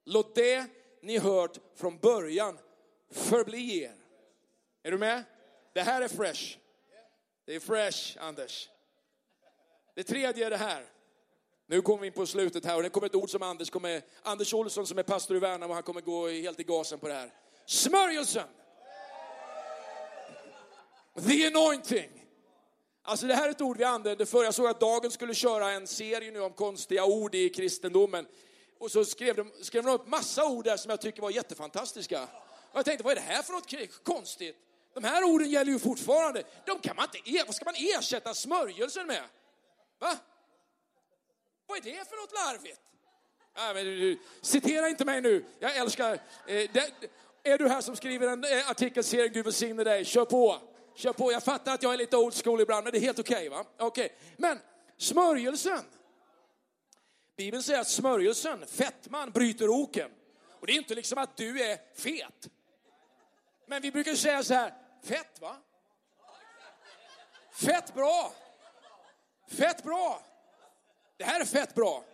Låt 0.05 0.35
det 0.35 0.67
ni 1.03 1.19
hört 1.19 1.59
från 1.75 1.99
början 1.99 2.59
förbli 3.11 3.83
er. 3.83 4.06
Är 4.87 4.91
du 4.91 4.99
med? 4.99 5.25
Det 5.73 5.83
här 5.83 6.03
är 6.03 6.09
fresh. 6.09 6.59
Det 7.45 7.55
är 7.55 7.61
fresh, 7.61 8.17
Anders. 8.21 8.69
Det 9.95 10.05
tredje 10.05 10.47
är 10.47 10.51
det 10.51 10.57
här. 10.57 10.87
Nu 11.67 11.83
kommer 11.83 12.01
vi 12.01 12.07
in 12.07 12.13
på 12.13 12.27
slutet 12.27 12.65
här 12.65 12.77
och 12.77 12.83
det 12.83 12.89
kommer 12.89 13.07
ett 13.07 13.15
ord 13.15 13.31
som 13.31 13.43
Anders 13.43 13.71
kommer, 13.71 14.03
Anders 14.23 14.55
Olsson 14.55 14.87
som 14.87 14.99
är 14.99 15.03
pastor 15.03 15.37
i 15.37 15.41
Värnamo, 15.41 15.75
han 15.75 15.83
kommer 15.83 16.01
gå 16.01 16.29
helt 16.29 16.61
i 16.61 16.65
gasen 16.65 16.99
på 16.99 17.09
det 17.09 17.15
här. 17.15 17.31
Smörjelsen! 17.67 18.49
The 21.29 21.47
anointing. 21.47 22.27
Alltså 23.03 23.27
det 23.27 23.35
här 23.35 23.47
är 23.47 23.51
ett 23.51 23.61
ord 23.61 23.77
vi 23.77 23.85
använde 23.85 24.27
förr. 24.27 24.45
Jag 24.45 24.55
såg 24.55 24.67
att 24.67 24.81
Dagen 24.81 25.11
skulle 25.11 25.35
köra 25.35 25.71
en 25.71 25.87
serie 25.87 26.31
nu 26.31 26.41
om 26.41 26.53
konstiga 26.53 27.05
ord 27.05 27.35
i 27.35 27.49
kristendomen. 27.49 28.27
Och 28.79 28.91
så 28.91 29.05
skrev 29.05 29.37
de, 29.37 29.53
skrev 29.63 29.85
de 29.85 29.93
upp 29.93 30.07
massa 30.07 30.47
ord 30.47 30.65
där 30.65 30.77
som 30.77 30.91
jag 30.91 31.01
tycker 31.01 31.23
var 31.23 31.31
jättefantastiska. 31.31 32.23
Och 32.71 32.79
jag 32.79 32.85
tänkte, 32.85 33.05
vad 33.05 33.11
är 33.11 33.17
det 33.17 33.23
här 33.23 33.43
för 33.43 33.53
något 33.53 34.05
konstigt? 34.05 34.66
De 34.97 35.05
här 35.05 35.25
orden 35.25 35.51
gäller 35.51 35.73
ju 35.73 35.79
fortfarande. 35.79 36.43
De 36.65 36.79
kan 36.79 36.97
man 36.97 37.07
inte, 37.25 37.45
vad 37.47 37.55
ska 37.55 37.65
man 37.65 37.75
ersätta 37.77 38.35
smörjelsen 38.35 39.07
med? 39.07 39.23
Va? 39.99 40.17
Vad 41.67 41.79
är 41.79 41.83
det 41.83 42.09
för 42.09 42.17
något 42.17 42.33
larvigt? 42.33 42.81
Ja, 43.55 43.73
men 43.75 43.85
du, 43.85 44.19
citera 44.43 44.89
inte 44.89 45.05
mig 45.05 45.21
nu. 45.21 45.45
Jag 45.59 45.77
älskar... 45.77 46.13
Eh, 46.15 46.21
det, 46.47 46.91
Är 47.43 47.59
du 47.59 47.69
här 47.69 47.81
som 47.81 47.97
skriver 47.97 48.27
en 48.27 48.45
eh, 48.45 48.71
artikelserie, 48.71 49.29
Gud 49.29 49.45
välsigne 49.45 49.85
dig, 49.85 50.05
kör 50.05 50.25
på. 50.25 50.59
Kör 50.95 51.13
på. 51.13 51.33
Jag 51.33 51.43
fattar 51.43 51.75
att 51.75 51.83
jag 51.83 51.93
är 51.93 51.99
lite 51.99 52.17
old 52.17 52.35
school 52.45 52.61
ibland, 52.61 52.85
men 52.85 52.93
det 52.93 52.99
är 52.99 53.01
helt 53.01 53.19
okej 53.19 53.37
okay, 53.37 53.49
va? 53.49 53.87
Okay. 53.87 54.09
Men 54.37 54.59
smörjelsen. 54.97 55.85
Bibeln 57.37 57.63
säger 57.63 57.81
att 57.81 57.89
smörjelsen, 57.89 58.67
fettman, 58.67 59.31
bryter 59.31 59.69
oken. 59.69 60.11
Och 60.61 60.67
det 60.67 60.73
är 60.73 60.77
inte 60.77 60.95
liksom 60.95 61.19
att 61.19 61.37
du 61.37 61.63
är 61.63 61.79
fet. 61.95 62.49
Men 63.67 63.83
vi 63.83 63.93
brukar 63.93 64.15
säga 64.15 64.43
så 64.43 64.55
här, 64.55 64.86
fett 65.07 65.41
va? 65.41 65.57
Fett 67.53 67.95
bra. 67.95 68.35
Fett 69.49 69.83
bra. 69.83 70.23
Det 71.17 71.25
här 71.25 71.41
är 71.41 71.45
fett 71.45 71.75
bra. 71.75 72.05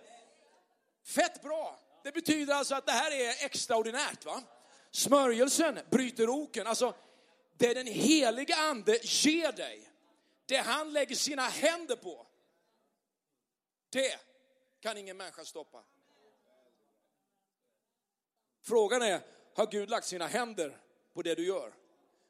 Fett 1.05 1.43
bra. 1.43 1.79
Det 2.03 2.13
betyder 2.13 2.55
alltså 2.55 2.75
att 2.75 2.87
det 2.87 2.93
här 2.93 3.11
är 3.11 3.45
extraordinärt 3.45 4.25
va? 4.25 4.43
Smörjelsen 4.91 5.79
bryter 5.91 6.29
oken. 6.29 6.67
Alltså, 6.67 6.95
det 7.57 7.75
den 7.75 7.87
heliga 7.87 8.57
ande 8.57 8.99
ger 9.03 9.53
dig, 9.53 9.89
det 10.47 10.57
han 10.57 10.93
lägger 10.93 11.17
sina 11.17 11.49
händer 11.49 11.97
på, 11.97 12.27
det 13.91 14.19
kan 14.81 14.97
ingen 14.97 15.17
människa 15.17 15.45
stoppa. 15.45 15.85
Frågan 18.63 19.03
är, 19.03 19.21
har 19.55 19.67
Gud 19.67 19.91
lagt 19.91 20.07
sina 20.07 20.27
händer 20.27 20.79
på 21.15 21.23
det 21.23 21.35
du 21.35 21.47
gör? 21.47 21.73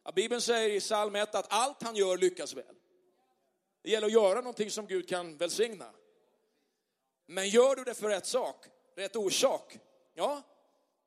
Ja, 0.05 0.13
Bibeln 0.13 0.41
säger 0.41 0.71
i 0.71 0.81
psalm 0.81 1.17
1 1.17 1.35
att 1.35 1.47
allt 1.53 1.83
han 1.83 1.97
gör 1.97 2.19
lyckas 2.19 2.55
väl. 2.55 2.75
Det 3.83 3.91
gäller 3.91 4.07
att 4.07 4.13
göra 4.13 4.35
någonting 4.35 4.71
som 4.71 4.87
Gud 4.87 5.09
kan 5.09 5.37
välsigna. 5.37 5.91
Men 7.27 7.49
gör 7.49 7.77
du 7.77 7.85
det 7.85 7.95
för 7.95 8.09
rätt 8.09 8.27
sak, 8.27 8.67
rätt 8.97 9.17
orsak, 9.17 9.79
ja, 10.15 10.43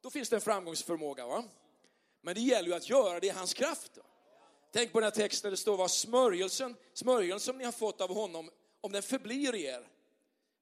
då 0.02 0.10
finns 0.10 0.30
det 0.30 0.36
en 0.36 0.42
framgångsförmåga. 0.42 1.28
Va? 1.28 1.44
Men 2.22 2.36
det 2.36 2.42
gäller 2.42 2.70
ju 2.70 2.76
att 2.76 2.90
göra 2.90 3.20
det 3.20 3.28
i 3.28 3.30
hans 3.30 3.54
kraft. 3.54 3.92
Då. 3.96 4.02
Tänk 4.72 4.92
på 4.92 5.00
den 5.00 5.04
här 5.04 5.12
texten, 5.12 5.52
det 5.52 5.58
står 5.58 5.78
vad 5.78 5.92
smörjelsen, 5.92 6.76
smörjelsen 6.94 7.40
som 7.40 7.58
ni 7.58 7.64
har 7.64 7.72
fått 7.72 8.02
av 8.02 8.14
honom, 8.14 8.50
om 8.82 8.92
den 8.92 9.04
förblir 9.04 9.56
i 9.56 9.64
er. 9.64 9.88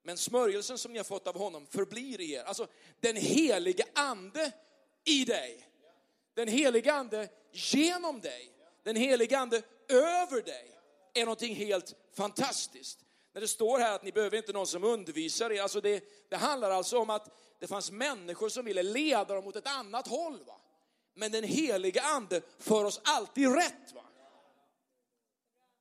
Men 0.02 0.18
smörjelsen 0.18 0.78
som 0.78 0.92
ni 0.92 0.98
har 0.98 1.04
fått 1.04 1.26
av 1.26 1.38
honom 1.38 1.66
förblir 1.66 2.20
i 2.20 2.32
er. 2.32 2.44
Alltså 2.44 2.66
den 3.00 3.16
helige 3.16 3.84
ande 3.94 4.52
i 5.04 5.24
dig. 5.24 5.68
Den 6.34 6.48
helige 6.48 6.92
ande 6.92 7.28
genom 7.54 8.20
dig. 8.20 8.50
Den 8.82 8.96
helige 8.96 9.38
ande 9.38 9.62
över 9.88 10.42
dig 10.42 10.70
är 11.14 11.24
någonting 11.24 11.54
helt 11.54 11.94
fantastiskt. 12.12 12.98
När 13.32 13.40
det 13.40 13.48
står 13.48 13.78
här 13.78 13.94
att 13.94 14.02
ni 14.02 14.12
behöver 14.12 14.36
inte 14.36 14.52
någon 14.52 14.66
som 14.66 14.84
undervisar 14.84 15.52
er, 15.52 15.62
alltså 15.62 15.80
det, 15.80 16.04
det 16.28 16.36
handlar 16.36 16.70
alltså 16.70 16.98
om 16.98 17.10
att 17.10 17.28
det 17.58 17.66
fanns 17.66 17.90
människor 17.90 18.48
som 18.48 18.64
ville 18.64 18.82
leda 18.82 19.34
dem 19.34 19.44
mot 19.44 19.56
ett 19.56 19.66
annat 19.66 20.06
håll. 20.06 20.44
Va? 20.46 20.60
Men 21.14 21.32
den 21.32 21.44
helige 21.44 22.02
ande 22.02 22.40
för 22.58 22.84
oss 22.84 23.00
alltid 23.04 23.54
rätt. 23.54 23.92
Va? 23.94 24.04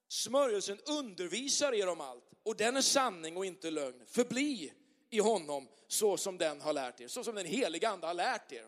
Smörjelsen 0.08 0.80
undervisar 0.86 1.74
er 1.74 1.90
om 1.90 2.02
allt 2.02 2.24
och 2.44 2.56
den 2.56 2.78
är 2.78 2.82
sanning 2.82 3.38
och 3.38 3.46
inte 3.46 3.72
lögn. 3.72 4.06
Förbli 4.06 4.74
i 5.10 5.20
honom 5.20 5.68
så 5.88 6.18
som 6.18 6.38
den 6.38 6.62
har 6.62 6.74
lärt 6.74 7.02
er, 7.02 7.08
så 7.08 7.24
som 7.24 7.36
den 7.36 7.46
heliga 7.46 7.90
ande 7.90 8.08
har 8.08 8.14
lärt 8.14 8.52
er. 8.52 8.66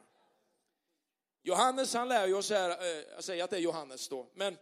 Johannes 1.48 1.94
han 1.94 2.10
lär 2.10 2.28
ju 2.28 2.34
oss 2.34 2.50
här, 2.50 2.70
eh, 2.70 3.04
jag 3.16 3.24
säger 3.24 3.44
att 3.44 3.50
det 3.50 3.56
är 3.56 3.62
Johannes 3.62 4.10
då, 4.10 4.28
men 4.34 4.58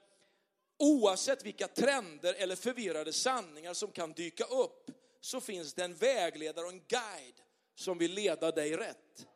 oavsett 0.77 1.45
vilka 1.45 1.67
trender 1.67 2.33
eller 2.33 2.55
förvirrade 2.55 3.13
sanningar 3.13 3.73
som 3.73 3.91
kan 3.91 4.13
dyka 4.13 4.43
upp 4.43 4.91
så 5.21 5.41
finns 5.41 5.73
det 5.73 5.83
en 5.83 5.95
vägledare 5.95 6.65
och 6.65 6.71
en 6.71 6.83
guide 6.87 7.41
som 7.75 7.97
vill 7.97 8.13
leda 8.13 8.51
dig 8.51 8.77
rätt. 8.77 9.27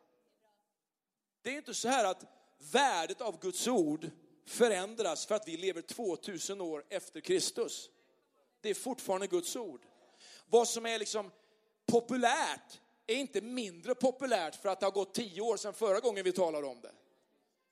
Det 1.42 1.50
är 1.50 1.56
inte 1.56 1.74
så 1.74 1.88
här 1.88 2.04
att 2.04 2.24
värdet 2.72 3.20
av 3.20 3.40
Guds 3.40 3.68
ord 3.68 4.10
förändras 4.46 5.26
för 5.26 5.34
att 5.34 5.48
vi 5.48 5.56
lever 5.56 5.82
2000 5.82 6.60
år 6.60 6.84
efter 6.88 7.20
Kristus. 7.20 7.90
Det 8.60 8.70
är 8.70 8.74
fortfarande 8.74 9.26
Guds 9.26 9.56
ord. 9.56 9.86
Vad 10.46 10.68
som 10.68 10.86
är 10.86 10.98
liksom 10.98 11.30
populärt 11.86 12.80
är 13.06 13.16
inte 13.16 13.40
mindre 13.40 13.94
populärt 13.94 14.54
för 14.54 14.68
att 14.68 14.80
det 14.80 14.86
har 14.86 14.90
gått 14.90 15.14
tio 15.14 15.40
år 15.40 15.56
sedan 15.56 15.74
förra 15.74 16.00
gången 16.00 16.24
vi 16.24 16.32
talade 16.32 16.66
om 16.66 16.80
det. 16.80 16.92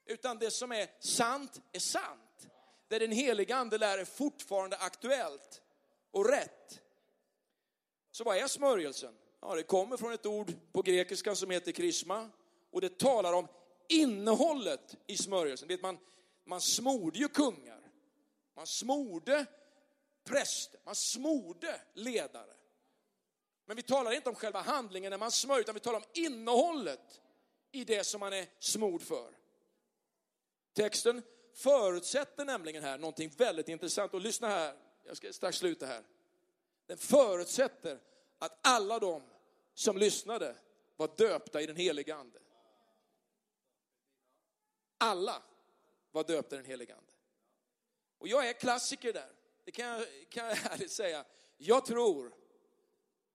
Utan 0.06 0.38
det 0.38 0.50
som 0.50 0.72
är 0.72 0.88
sant 1.00 1.60
är 1.72 1.78
sant. 1.78 2.48
Det 2.88 2.98
den 2.98 3.12
heliga 3.12 3.56
ande 3.56 3.78
lär 3.78 3.98
är 3.98 4.04
fortfarande 4.04 4.76
aktuellt 4.76 5.62
och 6.10 6.28
rätt. 6.28 6.80
Så 8.10 8.24
vad 8.24 8.36
är 8.36 8.46
smörjelsen? 8.46 9.14
Ja, 9.40 9.54
det 9.54 9.62
kommer 9.62 9.96
från 9.96 10.12
ett 10.12 10.26
ord 10.26 10.52
på 10.72 10.82
grekiska 10.82 11.34
som 11.34 11.50
heter 11.50 11.72
krisma 11.72 12.30
och 12.70 12.80
det 12.80 12.98
talar 12.98 13.32
om 13.32 13.48
innehållet 13.88 14.96
i 15.06 15.16
smörjelsen. 15.16 15.68
Vet 15.68 15.82
man, 15.82 15.98
man 16.44 16.60
smorde 16.60 17.18
ju 17.18 17.28
kungar, 17.28 17.80
man 18.54 18.66
smorde 18.66 19.46
präster, 20.24 20.80
man 20.84 20.94
smorde 20.94 21.80
ledare. 21.94 22.54
Men 23.66 23.76
vi 23.76 23.82
talar 23.82 24.12
inte 24.12 24.28
om 24.28 24.34
själva 24.34 24.60
handlingen 24.60 25.10
när 25.10 25.18
man 25.18 25.30
smörjer, 25.30 25.60
utan 25.60 25.74
vi 25.74 25.80
talar 25.80 25.98
om 25.98 26.04
innehållet 26.14 27.20
i 27.72 27.84
det 27.84 28.04
som 28.04 28.20
man 28.20 28.32
är 28.32 28.46
smord 28.58 29.02
för. 29.02 29.35
Texten 30.76 31.22
förutsätter 31.52 32.44
nämligen 32.44 32.82
här 32.82 32.98
någonting 32.98 33.30
väldigt 33.36 33.68
intressant. 33.68 34.14
Och 34.14 34.20
lyssna 34.20 34.48
här, 34.48 34.74
jag 35.04 35.16
ska 35.16 35.32
strax 35.32 35.56
sluta 35.56 35.86
här. 35.86 36.02
Den 36.86 36.98
förutsätter 36.98 37.98
att 38.38 38.58
alla 38.62 38.98
de 38.98 39.22
som 39.74 39.96
lyssnade 39.96 40.56
var 40.96 41.10
döpta 41.16 41.62
i 41.62 41.66
den 41.66 41.76
heliga 41.76 42.16
ande. 42.16 42.38
Alla 44.98 45.42
var 46.10 46.24
döpta 46.24 46.56
i 46.56 46.58
den 46.58 46.66
heliga 46.66 46.94
ande. 46.96 47.12
Och 48.18 48.28
jag 48.28 48.48
är 48.48 48.52
klassiker 48.52 49.12
där, 49.12 49.32
det 49.64 49.70
kan 49.70 49.86
jag, 49.86 50.06
kan 50.28 50.46
jag 50.46 50.58
ärligt 50.72 50.92
säga. 50.92 51.24
Jag 51.56 51.86
tror 51.86 52.34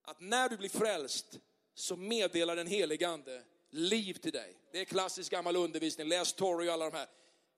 att 0.02 0.20
när 0.20 0.48
du 0.48 0.56
blir 0.56 0.68
frälst 0.68 1.40
så 1.74 1.96
meddelar 1.96 2.56
den 2.56 2.66
heliga 2.66 3.08
ande 3.08 3.44
liv 3.70 4.14
till 4.14 4.32
dig. 4.32 4.56
Det 4.72 4.80
är 4.80 4.84
klassisk 4.84 5.32
gammal 5.32 5.56
undervisning, 5.56 6.08
läs 6.08 6.32
Torrey 6.32 6.68
och 6.68 6.74
alla 6.74 6.90
de 6.90 6.96
här. 6.96 7.08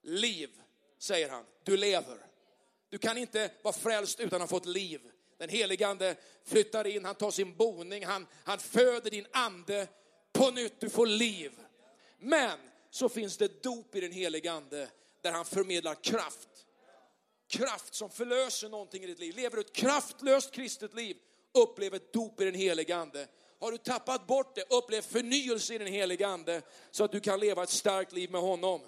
Liv, 0.04 0.50
säger 0.98 1.28
han, 1.28 1.44
du 1.62 1.76
lever. 1.76 2.18
Du 2.90 2.98
kan 2.98 3.18
inte 3.18 3.50
vara 3.62 3.74
frälst 3.74 4.20
utan 4.20 4.42
att 4.42 4.50
ha 4.50 4.58
fått 4.58 4.66
liv. 4.66 5.00
Den 5.38 5.48
helige 5.48 5.86
ande 5.86 6.16
flyttar 6.44 6.86
in, 6.86 7.04
han 7.04 7.14
tar 7.14 7.30
sin 7.30 7.56
boning, 7.56 8.04
han, 8.04 8.26
han 8.44 8.58
föder 8.58 9.10
din 9.10 9.26
ande 9.32 9.88
på 10.32 10.50
nytt, 10.50 10.80
du 10.80 10.90
får 10.90 11.06
liv. 11.06 11.52
Men 12.18 12.58
så 12.90 13.08
finns 13.08 13.36
det 13.36 13.62
dop 13.62 13.94
i 13.94 14.00
den 14.00 14.12
helige 14.12 14.52
ande 14.52 14.88
där 15.20 15.32
han 15.32 15.44
förmedlar 15.44 15.94
kraft. 15.94 16.48
Kraft 17.48 17.94
som 17.94 18.10
förlöser 18.10 18.68
någonting 18.68 19.02
i 19.02 19.06
ditt 19.06 19.18
liv. 19.18 19.36
Lever 19.36 19.56
du 19.56 19.60
ett 19.60 19.72
kraftlöst 19.72 20.52
kristet 20.52 20.94
liv, 20.94 21.16
upplev 21.52 21.94
ett 21.94 22.12
dop 22.12 22.40
i 22.40 22.44
den 22.44 22.54
helige 22.54 22.96
ande. 22.96 23.28
Har 23.58 23.72
du 23.72 23.78
tappat 23.78 24.26
bort 24.26 24.54
det, 24.54 24.72
upplev 24.72 25.02
förnyelse 25.02 25.74
i 25.74 25.78
den 25.78 25.86
helige 25.86 26.26
ande 26.26 26.62
så 26.90 27.04
att 27.04 27.12
du 27.12 27.20
kan 27.20 27.40
leva 27.40 27.62
ett 27.62 27.70
starkt 27.70 28.12
liv 28.12 28.30
med 28.30 28.40
honom. 28.40 28.80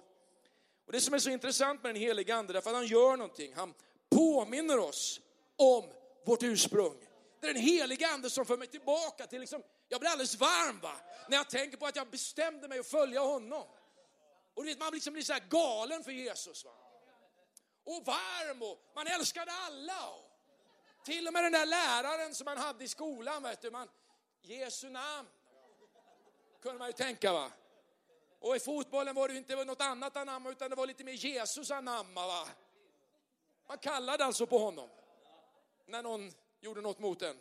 Och 0.86 0.92
det 0.92 1.00
som 1.00 1.14
är 1.14 1.18
så 1.18 1.30
intressant 1.30 1.82
med 1.82 1.94
den 1.94 2.02
helige 2.02 2.34
ande, 2.34 2.52
därför 2.52 2.70
att 2.70 2.76
han 2.76 2.86
gör 2.86 3.16
någonting. 3.16 3.54
Han 3.54 3.74
påminner 4.10 4.78
oss 4.78 5.20
om 5.56 5.84
vårt 6.26 6.42
ursprung. 6.42 6.96
Det 7.40 7.46
är 7.46 7.54
den 7.54 7.62
helige 7.62 8.08
ande 8.08 8.30
som 8.30 8.46
för 8.46 8.56
mig 8.56 8.68
tillbaka 8.68 9.26
till, 9.26 9.40
liksom, 9.40 9.62
jag 9.88 10.00
blir 10.00 10.10
alldeles 10.10 10.34
varm 10.34 10.80
va? 10.80 10.96
när 11.28 11.36
jag 11.36 11.50
tänker 11.50 11.76
på 11.76 11.86
att 11.86 11.96
jag 11.96 12.10
bestämde 12.10 12.68
mig 12.68 12.78
att 12.78 12.86
följa 12.86 13.20
honom. 13.20 13.64
Och 14.54 14.64
du 14.64 14.68
vet, 14.68 14.78
man 14.78 14.92
liksom 14.92 15.12
blir 15.12 15.22
så 15.22 15.32
här 15.32 15.42
galen 15.48 16.04
för 16.04 16.12
Jesus. 16.12 16.64
Va? 16.64 16.70
Och 17.84 18.06
varm 18.06 18.62
och 18.62 18.92
man 18.94 19.06
älskade 19.06 19.52
alla. 19.52 20.10
Och 20.10 21.04
till 21.04 21.26
och 21.26 21.32
med 21.32 21.44
den 21.44 21.52
där 21.52 21.66
läraren 21.66 22.34
som 22.34 22.44
man 22.44 22.58
hade 22.58 22.84
i 22.84 22.88
skolan, 22.88 23.42
vet 23.42 23.60
du, 23.60 23.70
man, 23.70 23.88
Jesu 24.42 24.90
namn. 24.90 25.28
Kunde 26.62 26.78
man 26.78 26.88
ju 26.88 26.92
tänka 26.92 27.32
va. 27.32 27.52
Och 28.38 28.56
i 28.56 28.60
fotbollen 28.60 29.14
var 29.14 29.28
det 29.28 29.36
inte 29.36 29.64
något 29.64 29.80
annat 29.80 30.16
anamma 30.16 30.50
utan 30.50 30.70
det 30.70 30.76
var 30.76 30.86
lite 30.86 31.04
mer 31.04 31.12
Jesus 31.12 31.70
anamma 31.70 32.26
va. 32.26 32.48
Man 33.68 33.78
kallade 33.78 34.24
alltså 34.24 34.46
på 34.46 34.58
honom 34.58 34.88
när 35.86 36.02
någon 36.02 36.32
gjorde 36.60 36.80
något 36.80 36.98
mot 36.98 37.22
en. 37.22 37.36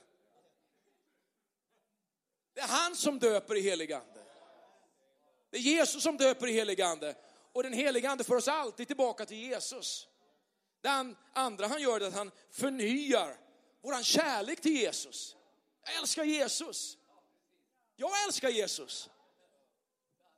Det 2.53 2.62
är 2.62 2.67
han 2.67 2.95
som 2.95 3.19
döper 3.19 3.55
i 3.55 3.62
helig 3.62 3.93
ande. 3.93 4.23
Det 5.49 5.58
är 5.58 5.62
Jesus 5.62 6.03
som 6.03 6.17
döper 6.17 6.47
i 6.47 6.51
helig 6.51 6.81
ande. 6.81 7.15
Och 7.53 7.63
den 7.63 7.73
heligande 7.73 8.23
för 8.23 8.36
oss 8.36 8.47
alltid 8.47 8.88
tillbaka 8.88 9.25
till 9.25 9.38
Jesus. 9.38 10.08
Det 10.81 11.13
andra 11.34 11.67
han 11.67 11.81
gör 11.81 12.01
är 12.01 12.08
att 12.08 12.13
han 12.13 12.31
förnyar 12.51 13.38
vår 13.81 14.03
kärlek 14.03 14.62
till 14.62 14.75
Jesus. 14.75 15.36
Jag 15.84 15.95
älskar 15.95 16.23
Jesus. 16.23 16.97
Jag 17.95 18.25
älskar 18.25 18.49
Jesus. 18.49 19.10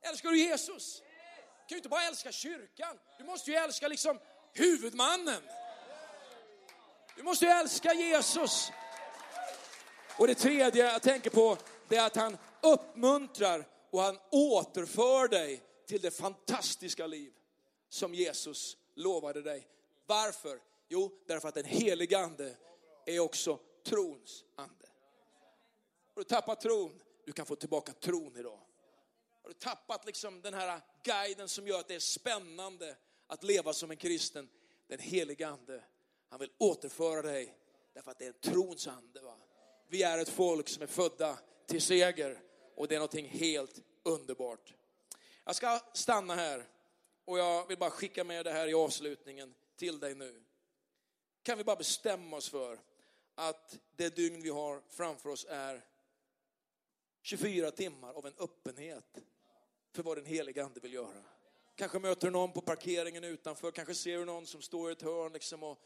Älskar 0.10 0.30
du 0.30 0.40
Jesus? 0.40 1.02
Du 1.02 1.70
kan 1.70 1.76
ju 1.76 1.78
inte 1.78 1.90
bara 1.90 2.04
älska 2.04 2.32
kyrkan. 2.32 3.00
Du 3.18 3.24
måste 3.24 3.52
ju 3.52 3.58
älska 3.58 3.88
liksom 3.88 4.20
huvudmannen. 4.54 5.42
Du 7.16 7.24
måste 7.24 7.46
ju 7.46 7.52
älska 7.52 7.94
Jesus. 7.94 8.72
Och 10.18 10.28
det 10.28 10.36
tredje 10.36 10.92
jag 10.92 11.02
tänker 11.02 11.30
på, 11.30 11.58
det 11.88 11.96
är 11.96 12.06
att 12.06 12.16
han 12.16 12.38
uppmuntrar 12.62 13.66
och 13.92 14.02
han 14.02 14.20
återför 14.32 15.28
dig 15.28 15.64
till 15.88 16.02
det 16.02 16.12
fantastiska 16.12 17.08
liv 17.08 17.34
som 17.90 18.14
Jesus 18.14 18.78
lovade 18.96 19.42
dig. 19.42 19.68
Varför? 20.06 20.60
Jo, 20.88 21.12
därför 21.28 21.48
att 21.48 21.56
den 21.56 21.66
helige 21.66 22.20
ande 22.20 22.56
är 23.06 23.20
också 23.20 23.60
trons 23.86 24.44
ande. 24.56 24.88
Har 26.16 26.22
du 26.22 26.24
tappat 26.24 26.62
tron? 26.62 27.02
Du 27.26 27.32
kan 27.32 27.46
få 27.46 27.56
tillbaka 27.56 27.94
tron 27.94 28.38
idag. 28.38 28.60
Har 29.48 29.54
du 29.54 29.60
tappat 29.60 30.06
liksom 30.06 30.42
den 30.42 30.54
här 30.54 30.82
guiden 31.04 31.50
som 31.50 31.68
gör 31.68 31.80
att 31.80 31.88
det 31.88 31.96
är 31.96 32.00
spännande 32.00 32.96
att 33.28 33.44
leva 33.44 33.74
som 33.74 33.92
en 33.92 33.98
kristen? 33.98 34.50
Den 34.88 35.00
helige 35.00 35.48
ande, 35.48 35.84
han 36.30 36.40
vill 36.40 36.52
återföra 36.58 37.22
dig 37.22 37.58
därför 37.94 38.12
att 38.12 38.20
det 38.20 38.26
är 38.26 38.28
en 38.28 38.54
trons 38.54 38.88
ande. 38.88 39.22
Va? 39.22 39.38
Vi 39.88 40.04
är 40.04 40.18
ett 40.18 40.30
folk 40.30 40.70
som 40.70 40.84
är 40.84 40.88
födda 40.88 41.40
till 41.66 41.82
seger 41.82 42.42
och 42.76 42.88
det 42.88 42.96
är 42.96 43.00
någonting 43.00 43.28
helt 43.28 43.82
underbart. 44.04 44.74
Jag 45.44 45.56
ska 45.56 45.80
stanna 45.94 46.36
här 46.36 46.64
och 47.26 47.40
jag 47.40 47.68
vill 47.68 47.78
bara 47.78 47.90
skicka 47.90 48.24
med 48.24 48.46
det 48.46 48.52
här 48.52 48.68
i 48.68 48.74
avslutningen 48.74 49.54
till 49.76 50.00
dig 50.00 50.16
nu. 50.16 50.44
Kan 51.44 51.58
vi 51.58 51.64
bara 51.64 51.76
bestämma 51.76 52.38
oss 52.38 52.50
för 52.50 52.80
att 53.36 53.80
det 53.96 54.16
dygn 54.16 54.42
vi 54.42 54.50
har 54.50 54.82
framför 54.90 55.30
oss 55.30 55.46
är 55.50 55.86
24 57.22 57.72
timmar 57.72 58.14
av 58.14 58.26
en 58.26 58.34
öppenhet 58.38 59.24
för 59.98 60.04
vad 60.04 60.18
den 60.18 60.26
heliga 60.26 60.66
ande 60.66 60.80
vill 60.80 60.94
göra. 60.94 61.24
Kanske 61.76 62.00
möter 62.00 62.28
du 62.28 62.32
någon 62.32 62.54
på 62.54 62.62
parkeringen 62.62 63.24
utanför, 63.24 63.72
kanske 63.72 63.96
ser 63.96 64.18
du 64.18 64.26
någon 64.26 64.48
som 64.48 64.62
står 64.62 64.90
i 64.90 64.92
ett 64.92 65.02
hörn 65.02 65.34
liksom 65.34 65.64
och 65.64 65.80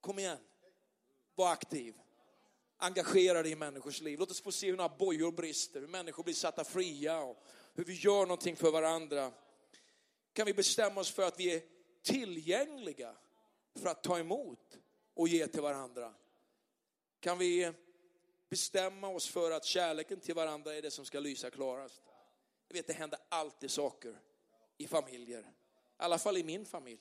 kom 0.00 0.18
igen, 0.18 0.38
var 1.34 1.52
aktiv. 1.52 1.94
Engagera 2.76 3.42
dig 3.42 3.52
i 3.52 3.56
människors 3.56 4.00
liv. 4.00 4.18
Låt 4.18 4.30
oss 4.30 4.40
få 4.40 4.52
se 4.52 4.70
hur 4.70 4.76
några 4.76 4.96
bojor 4.96 5.32
brister, 5.32 5.80
hur 5.80 5.88
människor 5.88 6.24
blir 6.24 6.34
satta 6.34 6.64
fria 6.64 7.20
och 7.20 7.44
hur 7.74 7.84
vi 7.84 7.94
gör 7.94 8.20
någonting 8.20 8.56
för 8.56 8.70
varandra. 8.70 9.32
Kan 10.32 10.46
vi 10.46 10.54
bestämma 10.54 11.00
oss 11.00 11.10
för 11.10 11.22
att 11.22 11.40
vi 11.40 11.54
är 11.54 11.62
tillgängliga 12.02 13.16
för 13.78 13.88
att 13.88 14.02
ta 14.02 14.18
emot 14.18 14.78
och 15.14 15.28
ge 15.28 15.46
till 15.46 15.62
varandra? 15.62 16.14
Kan 17.20 17.38
vi 17.38 17.72
bestämma 18.48 19.08
oss 19.08 19.28
för 19.28 19.50
att 19.50 19.64
kärleken 19.64 20.20
till 20.20 20.34
varandra 20.34 20.74
är 20.74 20.82
det 20.82 20.90
som 20.90 21.04
ska 21.04 21.20
lysa 21.20 21.50
klarast? 21.50 22.02
Jag 22.68 22.74
vet, 22.74 22.86
det 22.86 22.92
händer 22.92 23.18
alltid 23.28 23.70
saker 23.70 24.18
i 24.78 24.86
familjer. 24.86 25.40
I 25.40 25.44
alla 25.96 26.18
fall 26.18 26.36
i 26.36 26.44
min 26.44 26.66
familj. 26.66 27.00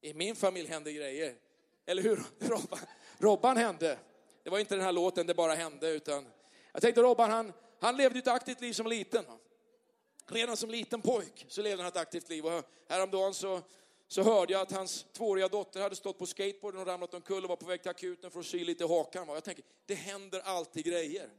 I 0.00 0.14
min 0.14 0.36
familj 0.36 0.68
händer 0.68 0.90
grejer. 0.92 1.36
Eller 1.86 2.02
hur? 2.02 2.16
Robban, 2.38 2.78
Robban 3.18 3.56
hände. 3.56 3.98
Det 4.42 4.50
var 4.50 4.58
inte 4.58 4.74
den 4.74 4.84
här 4.84 4.92
låten, 4.92 5.26
det 5.26 5.34
bara 5.34 5.54
hände. 5.54 5.90
Utan 5.90 6.26
jag 6.72 6.82
tänkte 6.82 7.02
Robban, 7.02 7.30
han, 7.30 7.52
han 7.80 7.96
levde 7.96 8.18
ett 8.18 8.28
aktivt 8.28 8.60
liv 8.60 8.72
som 8.72 8.86
liten. 8.86 9.24
Redan 10.26 10.56
som 10.56 10.70
liten 10.70 11.02
pojk 11.02 11.46
så 11.48 11.62
levde 11.62 11.82
han 11.82 11.92
ett 11.92 11.96
aktivt 11.96 12.28
liv. 12.28 12.46
Och 12.46 12.64
häromdagen 12.88 13.34
så, 13.34 13.60
så 14.08 14.22
hörde 14.22 14.52
jag 14.52 14.62
att 14.62 14.72
hans 14.72 15.06
tvååriga 15.12 15.48
dotter 15.48 15.80
hade 15.80 15.96
stått 15.96 16.18
på 16.18 16.26
skateboarden 16.26 16.80
och 16.80 16.86
ramlat 16.86 17.14
omkull 17.14 17.44
och 17.44 17.48
var 17.48 17.56
på 17.56 17.66
väg 17.66 17.82
till 17.82 17.90
akuten 17.90 18.30
för 18.30 18.40
att 18.40 18.46
sy 18.46 18.64
lite 18.64 18.84
i 18.84 18.88
hakan. 18.88 19.28
Jag 19.28 19.44
tänker, 19.44 19.64
det 19.86 19.94
händer 19.94 20.40
alltid 20.40 20.84
grejer. 20.84 21.30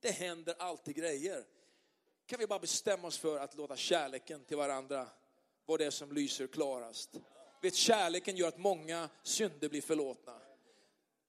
Det 0.00 0.10
händer 0.10 0.54
alltid 0.58 0.96
grejer. 0.96 1.44
Kan 2.26 2.38
vi 2.38 2.46
bara 2.46 2.58
bestämma 2.58 3.08
oss 3.08 3.18
för 3.18 3.38
att 3.38 3.54
låta 3.54 3.76
kärleken 3.76 4.44
till 4.44 4.56
varandra 4.56 5.08
vara 5.66 5.78
det 5.78 5.90
som 5.90 6.12
lyser 6.12 6.46
klarast. 6.46 7.10
Vet, 7.62 7.74
kärleken 7.74 8.36
gör 8.36 8.48
att 8.48 8.58
många 8.58 9.08
synder 9.22 9.68
blir 9.68 9.82
förlåtna. 9.82 10.40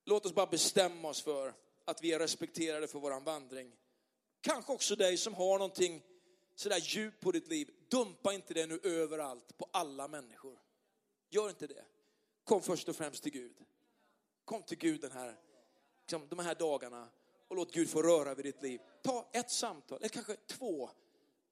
Låt 0.06 0.26
oss 0.26 0.34
bara 0.34 0.46
bestämma 0.46 1.10
oss 1.10 1.22
för 1.22 1.54
att 1.86 2.04
vi 2.04 2.14
är 2.14 2.20
respekterade 2.20 2.88
för 2.88 3.00
våran 3.00 3.24
vandring. 3.24 3.72
Kanske 4.42 4.74
också 4.74 4.96
dig 4.96 5.18
som 5.18 5.34
har 5.34 5.58
någonting 5.58 6.04
sådär 6.56 6.78
djupt 6.78 7.20
på 7.20 7.32
ditt 7.32 7.48
liv. 7.48 7.72
Dumpa 7.90 8.34
inte 8.34 8.54
det 8.54 8.66
nu 8.66 8.80
överallt 8.84 9.58
på 9.58 9.68
alla 9.72 10.08
människor. 10.08 10.60
Gör 11.30 11.50
inte 11.50 11.68
det. 11.68 11.86
Kom 12.44 12.62
först 12.62 12.90
och 12.90 12.96
främst 12.96 13.24
till 13.24 13.32
Gud. 13.32 13.58
Kom 14.46 14.64
till 14.64 14.78
Gud 14.78 15.02
den 15.02 15.12
här, 15.12 15.36
liksom, 16.02 16.28
de 16.30 16.40
här 16.40 16.56
dagarna 16.56 17.10
och 17.48 17.56
låt 17.56 17.74
Gud 17.74 17.90
få 17.90 18.02
röra 18.02 18.36
vid 18.36 18.46
ditt 18.46 18.64
liv. 18.64 18.82
Ta 19.02 19.30
ett 19.34 19.52
samtal, 19.52 19.98
eller 19.98 20.10
kanske 20.10 20.36
två. 20.48 20.90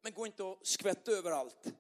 Men 0.01 0.13
gå 0.13 0.25
inte 0.25 0.43
och 0.43 0.59
skvätt 0.61 1.07
överallt 1.07 1.73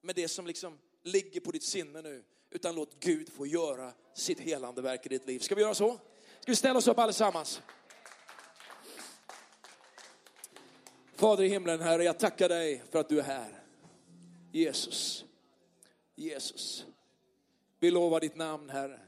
med 0.00 0.14
det 0.14 0.28
som 0.28 0.46
liksom 0.46 0.78
ligger 1.02 1.40
på 1.40 1.50
ditt 1.50 1.62
sinne 1.62 2.02
nu. 2.02 2.24
Utan 2.50 2.74
låt 2.74 3.00
Gud 3.00 3.28
få 3.28 3.46
göra 3.46 3.92
sitt 4.14 4.40
helande 4.40 4.82
verk 4.82 5.06
i 5.06 5.08
ditt 5.08 5.26
liv. 5.26 5.38
Ska 5.38 5.54
vi 5.54 5.62
göra 5.62 5.74
så? 5.74 5.98
Ska 6.40 6.52
vi 6.52 6.56
ställa 6.56 6.78
oss 6.78 6.88
upp 6.88 6.98
allesammans? 6.98 7.62
Fader 11.14 11.44
i 11.44 11.48
himlen, 11.48 11.80
Herre, 11.80 12.04
jag 12.04 12.18
tackar 12.18 12.48
dig 12.48 12.82
för 12.90 12.98
att 12.98 13.08
du 13.08 13.18
är 13.18 13.22
här. 13.22 13.62
Jesus, 14.52 15.24
Jesus. 16.14 16.86
Vi 17.78 17.90
lovar 17.90 18.20
ditt 18.20 18.36
namn, 18.36 18.70
Herre. 18.70 19.00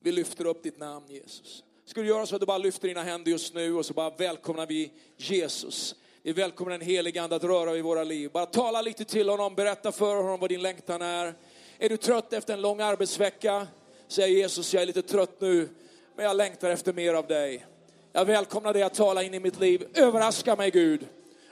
Vi 0.00 0.12
lyfter 0.12 0.44
upp 0.44 0.62
ditt 0.62 0.78
namn, 0.78 1.06
Jesus. 1.08 1.64
Ska 1.88 2.00
du 2.00 2.06
göra 2.06 2.26
så 2.26 2.34
att 2.34 2.40
du 2.40 2.46
bara 2.46 2.58
lyfter 2.58 2.88
dina 2.88 3.02
händer 3.02 3.30
just 3.30 3.54
nu 3.54 3.74
och 3.74 3.86
så 3.86 3.94
bara 3.94 4.10
välkomnar 4.10 4.66
vi 4.66 4.90
Jesus. 5.16 5.94
Vi 6.22 6.32
välkomnar 6.32 6.78
den 6.78 6.86
helige 6.86 7.22
Ande 7.22 7.36
att 7.36 7.44
röra 7.44 7.72
vid 7.72 7.84
våra 7.84 8.04
liv. 8.04 8.30
Bara 8.32 8.46
tala 8.46 8.82
lite 8.82 9.04
till 9.04 9.28
honom, 9.28 9.54
berätta 9.54 9.92
för 9.92 10.16
honom 10.16 10.40
vad 10.40 10.50
din 10.50 10.62
längtan 10.62 11.02
är. 11.02 11.34
Är 11.78 11.88
du 11.88 11.96
trött 11.96 12.32
efter 12.32 12.54
en 12.54 12.60
lång 12.60 12.80
arbetsvecka? 12.80 13.66
Säg 14.08 14.38
Jesus, 14.38 14.74
jag 14.74 14.82
är 14.82 14.86
lite 14.86 15.02
trött 15.02 15.40
nu, 15.40 15.68
men 16.16 16.24
jag 16.24 16.36
längtar 16.36 16.70
efter 16.70 16.92
mer 16.92 17.14
av 17.14 17.26
dig. 17.26 17.66
Jag 18.12 18.24
välkomnar 18.24 18.72
dig 18.72 18.82
att 18.82 18.94
tala 18.94 19.22
in 19.22 19.34
i 19.34 19.40
mitt 19.40 19.60
liv. 19.60 19.86
Överraska 19.94 20.56
mig 20.56 20.70
Gud. 20.70 21.06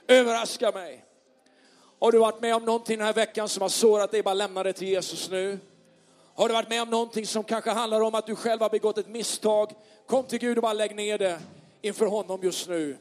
Överraska 0.08 0.70
mig. 0.70 1.04
Har 2.00 2.12
du 2.12 2.18
varit 2.18 2.42
med 2.42 2.54
om 2.54 2.64
någonting 2.64 2.98
den 2.98 3.06
här 3.06 3.14
veckan 3.14 3.48
som 3.48 3.62
har 3.62 3.68
sårat 3.68 4.10
dig, 4.10 4.22
bara 4.22 4.34
lämna 4.34 4.62
det 4.62 4.72
till 4.72 4.88
Jesus 4.88 5.30
nu. 5.30 5.58
Har 6.36 6.48
du 6.48 6.54
varit 6.54 6.68
med 6.68 6.82
om 6.82 6.90
någonting 6.90 7.26
som 7.26 7.44
kanske 7.44 7.70
handlar 7.70 8.00
om 8.00 8.14
att 8.14 8.26
du 8.26 8.36
själv 8.36 8.60
har 8.60 8.70
begått 8.70 8.98
ett 8.98 9.08
misstag, 9.08 9.70
kom 10.06 10.24
till 10.24 10.38
Gud 10.38 10.58
och 10.58 10.62
bara 10.62 10.72
lägg 10.72 10.96
ner 10.96 11.18
det 11.18 11.40
inför 11.82 12.06
honom 12.06 12.40
just 12.42 12.68
nu. 12.68 12.96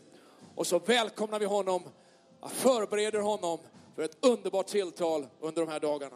Och 0.56 0.68
så 0.68 0.80
välkomnar 0.80 1.40
vi 1.40 1.46
honom, 1.46 1.84
förbereder 2.50 3.20
honom 3.20 3.60
för 3.96 4.04
ett 4.04 4.18
underbart 4.22 4.68
tilltal 4.68 5.28
under 5.40 5.62
de 5.62 5.72
här 5.72 5.80
dagarna. 5.80 6.16